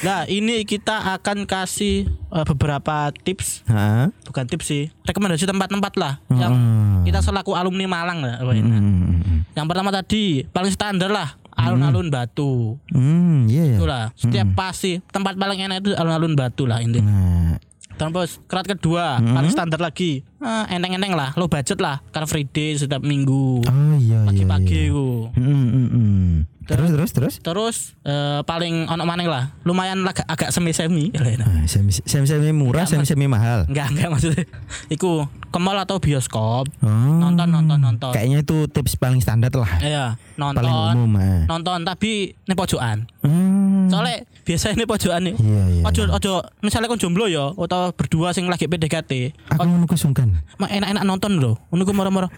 Nah, 0.02 0.26
ini 0.26 0.64
kita 0.64 0.98
akan 1.14 1.44
kasih 1.44 2.08
eh, 2.08 2.44
beberapa 2.44 3.12
tips, 3.14 3.62
Hah? 3.64 4.10
bukan 4.24 4.44
tips 4.46 4.66
sih, 4.66 4.84
rekomendasi 5.02 5.44
tempat-tempat 5.44 5.92
lah 5.94 6.18
yang 6.28 6.50
Hmm. 6.52 7.04
kita 7.04 7.20
selaku 7.20 7.52
alumni 7.52 7.86
Malang 7.86 8.18
lah. 8.18 8.40
apa. 8.40 8.50
Hmm, 8.52 9.46
Yang 9.52 9.66
pertama 9.68 9.90
tadi 9.92 10.42
paling 10.44 10.72
standar 10.72 11.06
lah 11.06 11.36
alun-alun 11.56 12.08
Batu. 12.08 12.76
hmm, 12.92 13.48
iya 13.48 13.64
ya. 13.74 13.76
Itulah, 13.78 14.04
setiap 14.16 14.48
pasti 14.56 15.00
tempat 15.12 15.36
paling 15.36 15.60
enak 15.68 15.76
itu 15.84 15.90
alun-alun 15.96 16.34
Batu 16.36 16.64
lah 16.64 16.80
intinya. 16.80 17.08
Nah, 17.08 17.54
Terus 17.98 18.38
kerat 18.46 18.66
kedua, 18.66 19.18
paling 19.18 19.52
standar 19.52 19.80
lagi. 19.82 20.22
Ah, 20.42 20.66
enteng-enteng 20.66 21.14
lah, 21.14 21.30
low 21.38 21.46
budget 21.46 21.78
lah, 21.78 22.02
car 22.10 22.26
free 22.26 22.42
day 22.42 22.74
setiap 22.74 22.98
minggu. 22.98 23.62
oh 23.62 23.94
iya 24.02 24.12
iya. 24.22 24.28
Pagi-pagi 24.28 24.80
iya. 24.90 24.94
ku. 24.94 25.06
Hmm, 25.34 25.66
hmm, 25.70 25.88
hmm. 25.88 26.30
Terus 26.62 26.90
terus 26.94 27.10
terus. 27.10 27.34
Terus 27.42 27.76
eh, 28.06 28.40
paling 28.46 28.86
ono 28.86 29.02
maneng 29.02 29.26
lah, 29.26 29.50
lumayan 29.66 30.06
agak, 30.06 30.26
agak 30.30 30.50
semi-semi. 30.54 31.10
Nah, 31.10 31.66
semi 31.72 31.90
semi 31.90 32.26
semi 32.26 32.54
murah, 32.54 32.86
semi 32.86 33.02
semi 33.02 33.26
mahal. 33.26 33.66
Enggak, 33.66 33.94
enggak 33.94 34.08
maksudnya. 34.14 34.44
Iku 34.94 35.26
ke 35.26 35.58
mall 35.58 35.78
atau 35.82 35.98
bioskop. 35.98 36.70
Oh. 36.80 37.18
Nonton, 37.18 37.50
nonton, 37.50 37.78
nonton. 37.82 38.12
Kayaknya 38.14 38.46
itu 38.46 38.70
tips 38.70 38.94
paling 38.96 39.20
standar 39.20 39.50
lah. 39.52 39.70
Iya, 39.82 40.06
nonton. 40.38 40.62
Paling 40.62 40.74
umum. 40.96 41.18
ah. 41.18 41.42
Nonton 41.50 41.78
tapi 41.82 42.34
ini 42.34 42.54
pojokan. 42.54 43.10
Hmm. 43.26 43.41
Soalnya 43.92 44.16
biasanya 44.42 44.72
ini 44.74 44.84
pojokan 44.84 45.20
nih. 45.22 45.34
Iya 45.36 45.62
iya. 45.70 45.82
Ojo 45.84 46.02
ojo 46.10 46.32
misalnya 46.60 46.86
kon 46.86 46.96
jomblo 46.96 47.24
ya 47.26 47.52
atau 47.52 47.92
berdua 47.92 48.32
sing 48.32 48.46
lagi 48.46 48.64
PDKT. 48.64 49.12
Aku 49.50 49.62
ngono 49.62 49.84
ku 49.84 49.94
sungkan. 49.94 50.40
Mak 50.56 50.72
enak-enak 50.72 51.04
nonton 51.04 51.36
lho. 51.36 51.60
Ngono 51.68 51.82
ku 51.82 51.92
moro-moro 51.92 52.28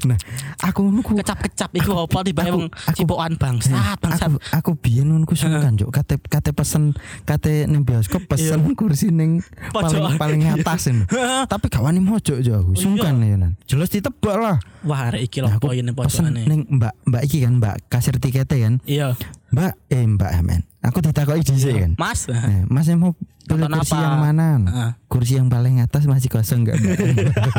Nah, 0.00 0.18
aku 0.60 0.82
ngono 0.82 1.00
ku 1.00 1.12
kecap-kecap 1.14 1.70
iku 1.72 1.92
apa 2.00 2.18
tiba 2.22 2.42
aku- 2.42 2.50
wong 2.50 2.66
aku- 2.68 2.98
cipokan 2.98 3.32
bangsat, 3.36 3.96
bangsat. 3.98 4.26
aku 4.26 4.36
aku 4.50 4.70
biyen 4.76 5.06
ngono 5.06 5.24
ku 5.24 5.34
sungkan 5.34 5.74
juk 5.74 5.90
kate 5.90 6.18
kate 6.20 6.50
pesen 6.50 6.92
kate 7.22 7.64
ning 7.64 7.82
bioskop 7.82 8.26
pesen 8.26 8.64
kursi 8.74 9.08
ning 9.08 9.40
paling 9.70 10.16
paling 10.16 10.40
atas 10.50 10.88
ini. 10.88 11.04
Tapi 11.44 11.66
gak 11.68 11.80
wani 11.80 12.00
mojok 12.00 12.38
jo 12.40 12.52
aku 12.58 12.72
sungkan 12.74 13.20
ya 13.20 13.36
nan. 13.36 13.52
Jelas 13.64 13.88
ditebak 13.88 14.36
lah. 14.36 14.56
Wah, 14.82 15.10
arek 15.10 15.26
iki 15.26 15.38
lho 15.40 15.46
Nah, 15.46 15.56
aku 15.56 15.66
poin 15.68 15.84
pesen 15.84 15.94
pojokane. 16.26 16.42
ning 16.44 16.60
Mbak 16.68 16.92
Mbak 17.06 17.22
iki 17.24 17.38
kan 17.40 17.52
Mbak 17.56 17.74
kasir 17.88 18.14
tiketnya 18.16 18.56
kan. 18.58 18.74
Iya. 18.84 19.08
Mbak 19.58 19.74
eh 19.90 20.04
Mbak 20.06 20.32
men. 20.46 20.62
Aku 20.86 21.02
ditakoki 21.02 21.42
dhisik 21.42 21.74
kan. 21.74 21.92
Mas. 21.98 22.30
Nah, 22.30 22.62
Mas 22.70 22.86
yang 22.86 23.02
mau 23.02 23.12
pilih 23.50 23.66
kursi 23.66 23.92
apa? 23.98 24.04
yang 24.06 24.16
mana? 24.22 24.46
Heeh. 24.62 24.90
Kursi 25.10 25.32
yang 25.34 25.50
paling 25.50 25.82
atas 25.82 26.06
masih 26.06 26.30
kosong 26.30 26.62
enggak? 26.62 26.78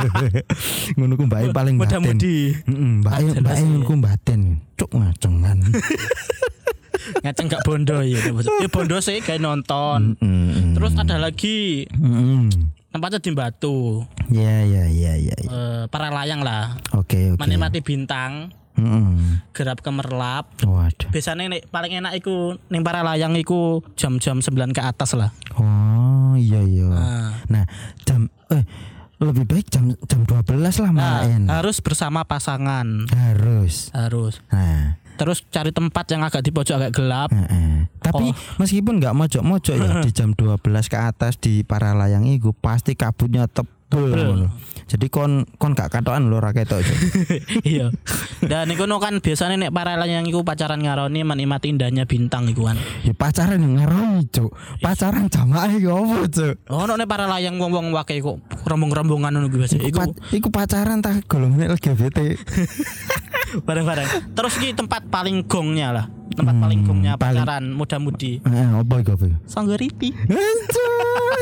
Ngono 0.97 1.19
ku 1.19 1.27
mbak 1.27 1.51
paling 1.51 1.75
batin. 1.75 2.15
Heeh, 2.15 2.55
mbak 3.03 3.43
mbak 3.43 3.53
sih. 3.59 3.65
ngono 3.67 3.83
ku 3.83 3.93
batin. 3.99 4.63
Cuk 4.79 4.95
ngacengan. 4.95 5.59
Ngaceng 7.23 7.47
gak 7.51 7.63
bondo 7.67 7.99
ya. 8.05 8.21
Ya 8.63 8.69
bondo 8.71 8.97
sih 9.03 9.19
kayak 9.19 9.43
nonton. 9.43 10.15
Heeh. 10.23 10.79
Terus 10.79 10.95
ada 10.95 11.19
lagi 11.19 11.89
Heeh. 11.91 12.47
tempatnya 12.95 13.19
di 13.19 13.31
Batu. 13.35 14.07
Ya 14.31 14.63
ya 14.63 14.87
ya 14.87 15.13
ya. 15.19 15.35
ya. 15.35 15.49
Eh, 15.51 15.83
para 15.91 16.07
layang 16.07 16.39
lah. 16.39 16.79
Oke 16.95 17.33
oke. 17.35 17.41
Menikmati 17.41 17.83
bintang, 17.83 18.53
Heeh. 18.79 19.43
gerap 19.51 19.79
kemerlap. 19.79 20.47
Waduh. 20.61 21.09
Biasanya 21.09 21.47
nih 21.49 21.61
paling 21.65 21.91
enak 21.95 22.15
iku 22.15 22.55
ning 22.67 22.81
para 22.81 23.01
layang 23.01 23.35
iku 23.35 23.83
jam-jam 23.93 24.39
9 24.39 24.47
ke 24.71 24.79
atas 24.79 25.13
lah. 25.13 25.35
Oh 25.53 26.33
iya 26.33 26.59
iya. 26.59 26.87
Nah, 26.87 27.31
Nah, 27.45 27.63
jam 28.01 28.25
eh 28.47 28.63
lebih 29.19 29.43
baik 29.43 29.67
jam 29.67 29.91
jam 30.01 30.23
12 30.23 30.47
lah 30.79 30.89
nah, 30.89 31.19
main. 31.21 31.43
harus 31.45 31.77
bersama 31.77 32.23
pasangan. 32.23 32.87
Harus. 33.09 33.91
Harus. 33.91 34.39
Nah, 34.47 34.95
Terus 35.15 35.43
cari 35.45 35.69
tempat 35.69 36.07
yang 36.07 36.23
agak 36.23 36.39
di 36.39 36.47
pojok 36.47 36.79
agak 36.79 36.93
gelap. 36.95 37.27
Heeh. 37.29 37.91
Tapi 37.99 38.31
Oh. 38.31 38.35
meskipun 38.57 39.03
nggak 39.03 39.11
mojok-mojok 39.11 39.75
ya 39.75 39.89
di 40.05 40.11
jam 40.11 40.31
12 40.31 40.55
ke 40.87 40.95
atas 40.95 41.35
di 41.35 41.59
para 41.61 41.91
layang 41.91 42.23
itu 42.23 42.55
pasti 42.55 42.95
kabutnya 42.95 43.43
tebel. 43.45 43.75
Tebel. 43.91 44.39
Jadi 44.89 45.05
kon 45.13 45.45
kon 45.61 45.77
gak 45.77 45.93
katokan 45.93 46.33
lho 46.33 46.41
ra 46.41 46.49
ketok. 46.49 46.81
Iya. 47.61 47.93
Dan 48.41 48.73
iku 48.73 48.89
kan 48.97 49.21
biasanya 49.21 49.69
nek 49.69 49.71
para 49.71 49.93
layang 49.93 50.25
iku 50.25 50.41
pacaran 50.41 50.81
ngaroni 50.81 51.21
menikmati 51.21 51.69
indahnya 51.69 52.09
bintang 52.09 52.49
iku 52.49 52.65
kan. 52.65 52.77
ya 53.05 53.13
pacaran 53.13 53.61
yang 53.61 53.77
ngaroni, 53.77 54.25
Cuk. 54.33 54.49
Pacaran 54.81 55.29
jamaah 55.29 55.69
iku 55.77 55.93
opo, 55.93 56.25
Cuk? 56.25 56.55
Oh, 56.73 56.89
nek 56.89 57.05
para 57.05 57.29
layang 57.29 57.61
wong-wong 57.61 57.93
wake 57.93 58.17
kok 58.17 58.41
rombong-rombongan 58.65 59.37
ngono 59.37 59.47
biasa. 59.53 59.77
Iku, 59.77 59.85
Iku 59.85 60.01
iku 60.33 60.47
pacaran 60.49 61.05
tak 61.05 61.29
golongan 61.29 61.69
LGBT. 61.69 62.17
bareng-bareng. 63.67 64.33
Terus 64.33 64.53
iki 64.61 64.73
tempat 64.77 65.05
paling 65.09 65.45
gongnya 65.45 65.89
lah. 65.93 66.05
Tempat 66.29 66.53
Hmm, 66.53 66.61
paling- 66.61 66.83
pacaran 67.15 67.63
muda-mudi. 67.69 68.39
Heeh, 68.39 68.67
apa 68.75 68.93
iku 68.97 69.11
apa? 69.13 69.25
Sangguriti. 69.43 70.13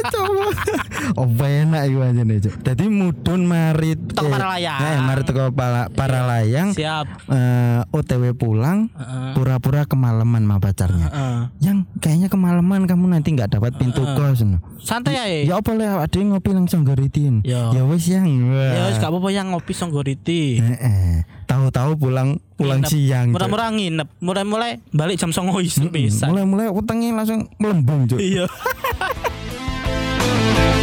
Coba. 0.08 0.46
Apa 1.18 1.46
enak 1.46 1.82
iku 1.86 2.00
aja 2.02 2.22
nih, 2.22 2.38
Cuk. 2.40 2.54
Dadi 2.62 2.86
mudun 2.86 3.42
mari 3.44 3.96
Teko 3.96 4.28
para 4.28 4.48
layang. 4.50 4.80
Eh, 4.80 4.98
mari 5.00 5.22
teko 5.24 5.50
para, 5.52 5.90
para 5.90 6.20
layang. 6.26 6.70
Siap. 6.72 7.08
eh, 7.28 7.80
OTW 7.90 8.34
pulang 8.34 8.88
pura-pura 9.34 9.84
kemalaman 9.84 10.44
sama 10.44 10.58
pacarnya. 10.60 11.08
Heeh. 11.08 11.38
Yang 11.62 11.78
kayaknya 11.98 12.28
kemalaman 12.28 12.86
kamu 12.86 13.06
nanti 13.10 13.34
nggak 13.34 13.52
dapat 13.52 13.76
pintu 13.76 14.04
kos. 14.06 14.44
no. 14.44 14.62
Santai 14.78 15.18
ae. 15.18 15.40
Ya 15.44 15.58
apa 15.58 15.74
lah 15.74 16.00
ada 16.00 16.16
yang 16.16 16.32
ngopi 16.32 16.52
langsung 16.52 16.84
goritin. 16.84 17.42
Ya. 17.44 17.72
Ya 17.72 17.84
wis 17.84 18.06
yang. 18.06 18.28
Ya 18.54 18.88
wis 18.88 18.98
gak 18.98 19.10
apa-apa 19.10 19.30
yang 19.30 19.52
ngopi 19.52 19.74
Sangguriti. 19.74 20.62
Heeh. 20.62 21.26
Tahu-tahu 21.46 21.98
pulang 21.98 22.38
pulang 22.58 22.82
nginep. 22.82 22.92
siang 22.92 23.28
mulai 23.32 23.48
mulai 23.48 23.70
nginep. 23.78 24.08
Mulai 24.20 24.44
mulai 24.44 24.72
balik 24.92 25.22
jam 25.22 25.30
songo 25.30 25.62
isu 25.62 25.94
bisa. 25.94 26.26
Mulai 26.28 26.46
mulai 26.50 26.68
utangnya 26.74 27.14
langsung 27.14 27.46
melembung 27.62 28.10
iya. 28.18 28.50